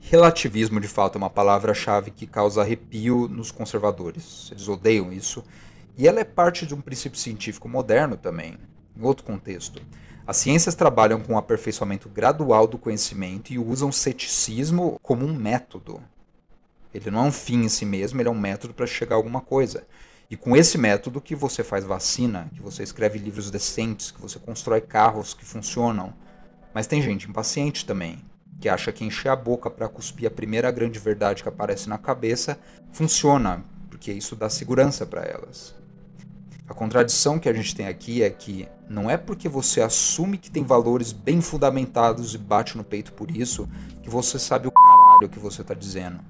Relativismo, 0.00 0.80
de 0.80 0.88
fato, 0.88 1.16
é 1.16 1.18
uma 1.18 1.30
palavra-chave 1.30 2.10
que 2.10 2.26
causa 2.26 2.60
arrepio 2.60 3.26
nos 3.26 3.50
conservadores. 3.50 4.48
Eles 4.52 4.68
odeiam 4.68 5.12
isso. 5.12 5.42
E 5.96 6.06
ela 6.06 6.20
é 6.20 6.24
parte 6.24 6.66
de 6.66 6.74
um 6.74 6.80
princípio 6.80 7.18
científico 7.18 7.68
moderno 7.68 8.16
também, 8.16 8.58
em 8.96 9.02
outro 9.02 9.24
contexto. 9.24 9.80
As 10.26 10.38
ciências 10.38 10.74
trabalham 10.74 11.20
com 11.20 11.34
o 11.34 11.38
aperfeiçoamento 11.38 12.08
gradual 12.08 12.66
do 12.66 12.78
conhecimento 12.78 13.52
e 13.52 13.58
usam 13.58 13.92
ceticismo 13.92 14.98
como 15.02 15.26
um 15.26 15.34
método. 15.34 16.00
Ele 16.94 17.10
não 17.10 17.24
é 17.24 17.28
um 17.28 17.32
fim 17.32 17.64
em 17.64 17.68
si 17.68 17.84
mesmo, 17.84 18.20
ele 18.20 18.28
é 18.28 18.32
um 18.32 18.38
método 18.38 18.72
para 18.72 18.86
chegar 18.86 19.16
a 19.16 19.18
alguma 19.18 19.40
coisa. 19.40 19.86
E 20.30 20.36
com 20.36 20.56
esse 20.56 20.78
método 20.78 21.20
que 21.20 21.34
você 21.34 21.62
faz 21.62 21.84
vacina, 21.84 22.50
que 22.54 22.62
você 22.62 22.82
escreve 22.82 23.18
livros 23.18 23.50
decentes, 23.50 24.10
que 24.10 24.20
você 24.20 24.38
constrói 24.38 24.80
carros 24.80 25.34
que 25.34 25.44
funcionam. 25.44 26.14
Mas 26.72 26.86
tem 26.86 27.02
gente 27.02 27.28
impaciente 27.28 27.84
também, 27.84 28.24
que 28.60 28.68
acha 28.68 28.92
que 28.92 29.04
encher 29.04 29.28
a 29.28 29.36
boca 29.36 29.68
para 29.70 29.88
cuspir 29.88 30.26
a 30.26 30.30
primeira 30.30 30.70
grande 30.70 30.98
verdade 30.98 31.42
que 31.42 31.48
aparece 31.48 31.88
na 31.88 31.98
cabeça 31.98 32.58
funciona, 32.92 33.62
porque 33.90 34.10
isso 34.10 34.34
dá 34.34 34.48
segurança 34.48 35.04
para 35.04 35.22
elas. 35.22 35.74
A 36.66 36.72
contradição 36.72 37.38
que 37.38 37.48
a 37.48 37.52
gente 37.52 37.74
tem 37.76 37.86
aqui 37.86 38.22
é 38.22 38.30
que 38.30 38.66
não 38.88 39.10
é 39.10 39.18
porque 39.18 39.48
você 39.48 39.82
assume 39.82 40.38
que 40.38 40.50
tem 40.50 40.64
valores 40.64 41.12
bem 41.12 41.42
fundamentados 41.42 42.34
e 42.34 42.38
bate 42.38 42.76
no 42.76 42.82
peito 42.82 43.12
por 43.12 43.30
isso 43.30 43.68
que 44.02 44.08
você 44.08 44.38
sabe 44.38 44.68
o 44.68 44.72
caralho 44.72 45.28
que 45.28 45.38
você 45.38 45.60
está 45.60 45.74
dizendo. 45.74 46.20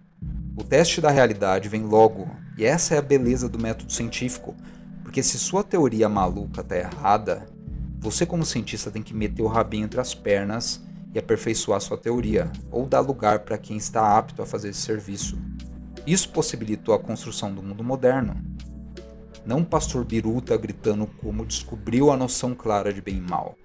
O 0.57 0.65
teste 0.65 1.01
da 1.01 1.11
realidade 1.11 1.69
vem 1.69 1.83
logo, 1.83 2.29
e 2.59 2.65
essa 2.65 2.95
é 2.95 2.99
a 2.99 3.03
beleza 3.03 3.49
do 3.49 3.61
método 3.61 3.93
científico, 3.93 4.57
porque 5.03 5.23
se 5.23 5.39
sua 5.39 5.63
teoria 5.63 6.09
maluca 6.09 6.63
está 6.63 6.77
errada, 6.77 7.47
você 7.99 8.27
como 8.27 8.45
cientista 8.45 8.91
tem 8.91 9.03
que 9.03 9.15
meter 9.15 9.43
o 9.43 9.49
rabinho 9.49 9.85
entre 9.85 10.01
as 10.01 10.15
pernas 10.15 10.83
e 11.15 11.19
aperfeiçoar 11.19 11.81
sua 11.81 11.97
teoria, 11.97 12.51
ou 12.73 12.87
dar 12.87 13.01
lugar 13.01 13.41
para 13.41 13.57
quem 13.57 13.77
está 13.77 14.19
apto 14.19 14.43
a 14.43 14.47
fazer 14.47 14.71
esse 14.71 14.81
serviço. 14.81 15.39
Isso 16.05 16.29
possibilitou 16.31 16.93
a 16.93 16.99
construção 16.99 17.55
do 17.55 17.63
mundo 17.63 17.85
moderno. 17.85 18.37
Não 19.47 19.61
o 19.61 19.65
pastor 19.65 20.05
Biruta 20.05 20.57
gritando 20.57 21.07
como 21.21 21.45
descobriu 21.45 22.11
a 22.11 22.17
noção 22.17 22.55
clara 22.55 22.93
de 22.93 23.03
bem 23.03 23.19
e 23.19 23.21
mal. 23.21 23.57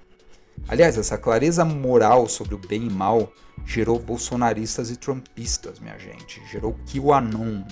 Aliás, 0.68 0.98
essa 0.98 1.18
clareza 1.18 1.64
moral 1.64 2.28
sobre 2.28 2.54
o 2.54 2.58
bem 2.58 2.86
e 2.86 2.90
mal 2.90 3.32
gerou 3.66 3.98
bolsonaristas 3.98 4.92
e 4.92 4.98
trumpistas, 4.98 5.80
minha 5.80 5.98
gente. 5.98 6.42
Gerou 6.52 6.76
QAnon. 6.86 7.64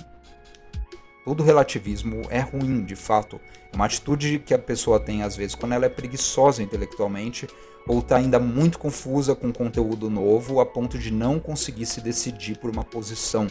Todo 1.24 1.42
relativismo 1.42 2.22
é 2.30 2.40
ruim, 2.40 2.84
de 2.84 2.96
fato. 2.96 3.38
É 3.70 3.76
uma 3.76 3.84
atitude 3.84 4.38
que 4.38 4.54
a 4.54 4.58
pessoa 4.58 4.98
tem 4.98 5.22
às 5.22 5.36
vezes 5.36 5.54
quando 5.54 5.72
ela 5.72 5.84
é 5.84 5.90
preguiçosa 5.90 6.62
intelectualmente 6.62 7.46
ou 7.86 7.98
está 7.98 8.16
ainda 8.16 8.38
muito 8.38 8.78
confusa 8.78 9.34
com 9.34 9.52
conteúdo 9.52 10.08
novo 10.08 10.60
a 10.60 10.66
ponto 10.66 10.98
de 10.98 11.10
não 11.10 11.38
conseguir 11.38 11.84
se 11.84 12.00
decidir 12.00 12.58
por 12.58 12.70
uma 12.70 12.84
posição. 12.84 13.46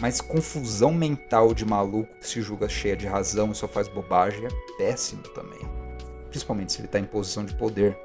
Mas 0.00 0.20
confusão 0.20 0.92
mental 0.92 1.54
de 1.54 1.64
maluco 1.64 2.12
que 2.18 2.26
se 2.26 2.42
julga 2.42 2.68
cheia 2.68 2.96
de 2.96 3.06
razão 3.06 3.52
e 3.52 3.54
só 3.54 3.68
faz 3.68 3.88
bobagem 3.88 4.46
é 4.46 4.76
péssimo 4.76 5.22
também. 5.22 5.60
Principalmente 6.28 6.72
se 6.72 6.80
ele 6.80 6.86
está 6.86 6.98
em 6.98 7.04
posição 7.04 7.44
de 7.44 7.54
poder. 7.54 7.96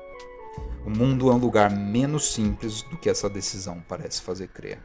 O 0.86 0.90
mundo 0.90 1.30
é 1.30 1.34
um 1.34 1.38
lugar 1.38 1.70
menos 1.72 2.32
simples 2.32 2.84
do 2.84 2.98
que 2.98 3.10
essa 3.10 3.30
decisão 3.30 3.84
parece 3.88 4.22
fazer 4.22 4.48
crer. 4.48 4.80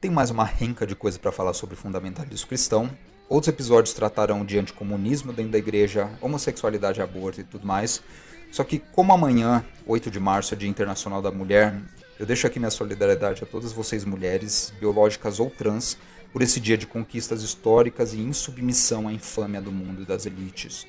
Tem 0.00 0.10
mais 0.10 0.30
uma 0.30 0.44
renca 0.44 0.86
de 0.86 0.94
coisa 0.94 1.18
para 1.18 1.32
falar 1.32 1.52
sobre 1.52 1.76
fundamentalismo 1.76 2.48
cristão. 2.48 2.90
Outros 3.28 3.48
episódios 3.48 3.94
tratarão 3.94 4.44
de 4.44 4.58
anticomunismo 4.58 5.32
dentro 5.32 5.52
da 5.52 5.58
igreja, 5.58 6.10
homossexualidade, 6.20 7.02
aborto 7.02 7.40
e 7.40 7.44
tudo 7.44 7.66
mais. 7.66 8.02
Só 8.50 8.64
que, 8.64 8.78
como 8.78 9.12
amanhã, 9.12 9.64
8 9.86 10.10
de 10.10 10.18
março, 10.18 10.54
é 10.54 10.56
Dia 10.56 10.68
Internacional 10.68 11.22
da 11.22 11.30
Mulher, 11.30 11.80
eu 12.20 12.26
deixo 12.26 12.46
aqui 12.46 12.58
minha 12.58 12.70
solidariedade 12.70 13.42
a 13.42 13.46
todas 13.46 13.72
vocês 13.72 14.04
mulheres, 14.04 14.74
biológicas 14.78 15.40
ou 15.40 15.48
trans, 15.48 15.96
por 16.30 16.42
esse 16.42 16.60
dia 16.60 16.76
de 16.76 16.86
conquistas 16.86 17.42
históricas 17.42 18.12
e 18.12 18.20
insubmissão 18.20 19.08
à 19.08 19.12
infâmia 19.12 19.58
do 19.58 19.72
mundo 19.72 20.02
e 20.02 20.04
das 20.04 20.26
elites. 20.26 20.86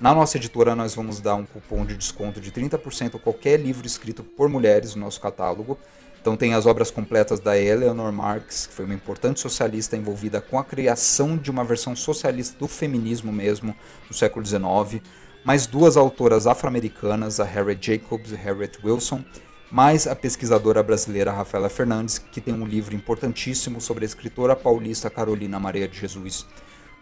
Na 0.00 0.14
nossa 0.14 0.38
editora, 0.38 0.74
nós 0.74 0.94
vamos 0.94 1.20
dar 1.20 1.34
um 1.34 1.44
cupom 1.44 1.84
de 1.84 1.94
desconto 1.94 2.40
de 2.40 2.50
30% 2.50 3.16
a 3.16 3.18
qualquer 3.18 3.60
livro 3.60 3.86
escrito 3.86 4.24
por 4.24 4.48
mulheres 4.48 4.94
no 4.94 5.02
nosso 5.02 5.20
catálogo. 5.20 5.76
Então 6.18 6.38
tem 6.38 6.54
as 6.54 6.64
obras 6.64 6.90
completas 6.90 7.38
da 7.38 7.58
Eleanor 7.58 8.10
Marx, 8.10 8.66
que 8.66 8.72
foi 8.72 8.86
uma 8.86 8.94
importante 8.94 9.40
socialista 9.40 9.94
envolvida 9.94 10.40
com 10.40 10.58
a 10.58 10.64
criação 10.64 11.36
de 11.36 11.50
uma 11.50 11.64
versão 11.64 11.94
socialista 11.94 12.58
do 12.58 12.66
feminismo 12.66 13.30
mesmo 13.30 13.76
no 14.08 14.16
século 14.16 14.42
XIX 14.42 15.02
mais 15.44 15.66
duas 15.66 15.96
autoras 15.96 16.46
afro-americanas, 16.46 17.40
a 17.40 17.44
Harriet 17.44 17.84
Jacobs 17.84 18.30
e 18.30 18.36
Harriet 18.36 18.78
Wilson, 18.84 19.24
mais 19.72 20.06
a 20.06 20.14
pesquisadora 20.14 20.80
brasileira 20.82 21.32
Rafaela 21.32 21.70
Fernandes, 21.70 22.18
que 22.18 22.42
tem 22.42 22.52
um 22.52 22.66
livro 22.66 22.94
importantíssimo 22.94 23.80
sobre 23.80 24.04
a 24.04 24.06
escritora 24.06 24.54
paulista 24.54 25.08
Carolina 25.08 25.58
Maria 25.58 25.88
de 25.88 25.98
Jesus. 25.98 26.46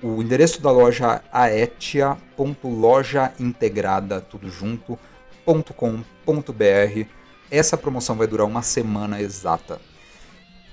O 0.01 0.23
endereço 0.23 0.63
da 0.63 0.71
loja 0.71 1.21
aetia.lojaintegrada, 1.33 4.21
tudo 4.21 4.49
junto, 4.49 4.97
.com.br. 5.45 7.07
Essa 7.51 7.77
promoção 7.77 8.15
vai 8.15 8.29
durar 8.29 8.47
uma 8.47 8.63
semana 8.63 9.21
exata. 9.21 9.81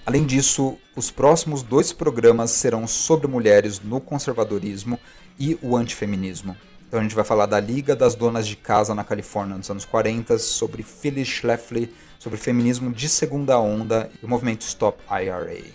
Além 0.06 0.24
disso, 0.24 0.78
os 0.96 1.10
próximos 1.10 1.64
dois 1.64 1.92
programas 1.92 2.52
serão 2.52 2.86
sobre 2.86 3.26
mulheres 3.26 3.82
no 3.82 4.00
conservadorismo 4.00 5.00
e 5.40 5.58
o 5.64 5.76
antifeminismo. 5.76 6.56
Então 6.88 7.02
a 7.02 7.04
gente 7.04 7.16
vai 7.16 7.26
falar 7.26 7.48
da 7.48 7.60
Liga 7.60 7.98
das 7.98 8.16
Donas 8.16 8.48
de 8.48 8.56
Casa 8.56 8.96
na 8.96 9.04
Califórnia 9.04 9.58
nos 9.58 9.70
anos 9.70 9.84
40, 9.84 10.40
sobre 10.40 10.84
Phyllis 10.84 11.28
Schlafly, 11.28 11.94
sobre 12.18 12.38
feminismo 12.38 12.94
de 12.94 13.10
segunda 13.10 13.60
onda 13.60 14.10
e 14.22 14.26
o 14.26 14.30
movimento 14.30 14.62
Stop 14.62 14.98
IRA. 15.10 15.66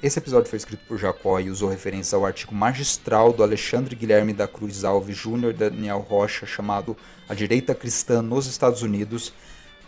Esse 0.00 0.20
episódio 0.20 0.48
foi 0.48 0.58
escrito 0.58 0.86
por 0.86 0.96
Jacó 0.96 1.40
e 1.40 1.50
usou 1.50 1.68
referência 1.68 2.14
ao 2.14 2.24
artigo 2.24 2.54
magistral 2.54 3.32
do 3.32 3.42
Alexandre 3.42 3.96
Guilherme 3.96 4.32
da 4.32 4.46
Cruz 4.46 4.84
Alves 4.84 5.16
Jr. 5.16 5.50
e 5.50 5.52
Daniel 5.54 5.98
Rocha 5.98 6.46
chamado 6.46 6.96
A 7.28 7.34
Direita 7.34 7.74
Cristã 7.74 8.22
nos 8.22 8.46
Estados 8.46 8.82
Unidos, 8.82 9.32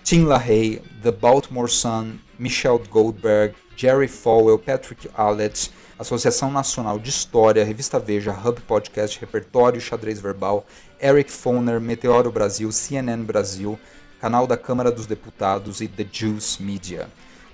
Tim 0.03 0.25
LaHaye, 0.25 0.83
The 1.01 1.13
Baltimore 1.13 1.71
Sun, 1.71 2.19
Michelle 2.37 2.81
Goldberg, 2.91 3.55
Jerry 3.77 4.09
Falwell, 4.09 4.59
Patrick 4.59 5.09
Allett, 5.15 5.71
Associação 5.99 6.49
Nacional 6.53 6.97
de 6.97 7.11
História, 7.11 7.65
Revista 7.65 7.99
Veja, 7.99 8.31
Hub 8.33 8.61
Podcast, 8.61 9.19
Repertório 9.19 9.81
Xadrez 9.81 10.21
Verbal, 10.21 10.65
Eric 11.03 11.33
Foner, 11.33 11.81
Meteoro 11.81 12.31
Brasil, 12.31 12.71
CNN 12.71 13.25
Brasil, 13.25 13.77
canal 14.21 14.47
da 14.47 14.57
Câmara 14.57 14.93
dos 14.93 15.07
Deputados 15.07 15.81
e 15.81 15.89
The 15.89 16.07
Juice 16.11 16.63
Media. 16.63 17.09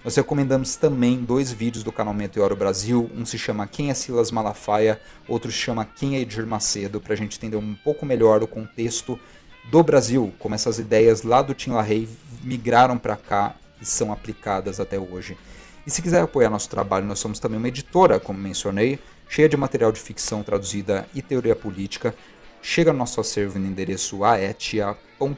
Nós 0.05 0.15
recomendamos 0.17 0.77
também 0.77 1.25
dois 1.25 1.51
vídeos 1.51 1.83
do 1.83 1.91
canal 1.91 2.13
Meteoro 2.13 2.55
Brasil. 2.55 3.11
Um 3.17 3.25
se 3.25 3.39
chama 3.39 3.67
Quem 3.67 3.89
é 3.89 3.95
Silas 3.95 4.31
Malafaia, 4.31 5.01
outro 5.27 5.51
se 5.51 5.57
chama 5.57 5.87
Quem 5.87 6.17
é 6.17 6.21
Edir 6.21 6.47
Macedo, 6.47 7.01
para 7.01 7.15
a 7.15 7.17
gente 7.17 7.39
entender 7.39 7.57
um 7.57 7.75
pouco 7.83 8.05
melhor 8.05 8.43
o 8.43 8.47
contexto 8.47 9.19
do 9.71 9.83
Brasil, 9.83 10.35
como 10.39 10.55
essas 10.55 10.79
ideias 10.79 11.23
lá 11.23 11.41
do 11.41 11.55
Tim 11.55 11.71
LaHaye 11.71 12.11
migraram 12.43 12.99
para 12.99 13.17
cá 13.17 13.55
e 13.81 13.87
são 13.87 14.13
aplicadas 14.13 14.79
até 14.79 14.99
hoje. 14.99 15.39
E 15.87 15.91
se 15.91 16.01
quiser 16.01 16.23
apoiar 16.23 16.49
nosso 16.49 16.69
trabalho, 16.69 17.07
nós 17.07 17.19
somos 17.19 17.39
também 17.39 17.59
uma 17.59 17.69
editora, 17.69 18.19
como 18.19 18.39
mencionei, 18.39 18.99
cheia 19.29 19.49
de 19.49 19.57
material 19.57 19.93
de 19.93 20.01
ficção 20.01 20.43
traduzida 20.43 21.07
e 21.15 21.21
teoria 21.21 21.55
política. 21.55 22.15
Chega 22.63 22.93
no 22.93 22.99
nosso 22.99 23.21
acervo 23.21 23.59
no 23.59 23.67
endereço 23.67 24.25
aetia.com.br. 24.25 25.35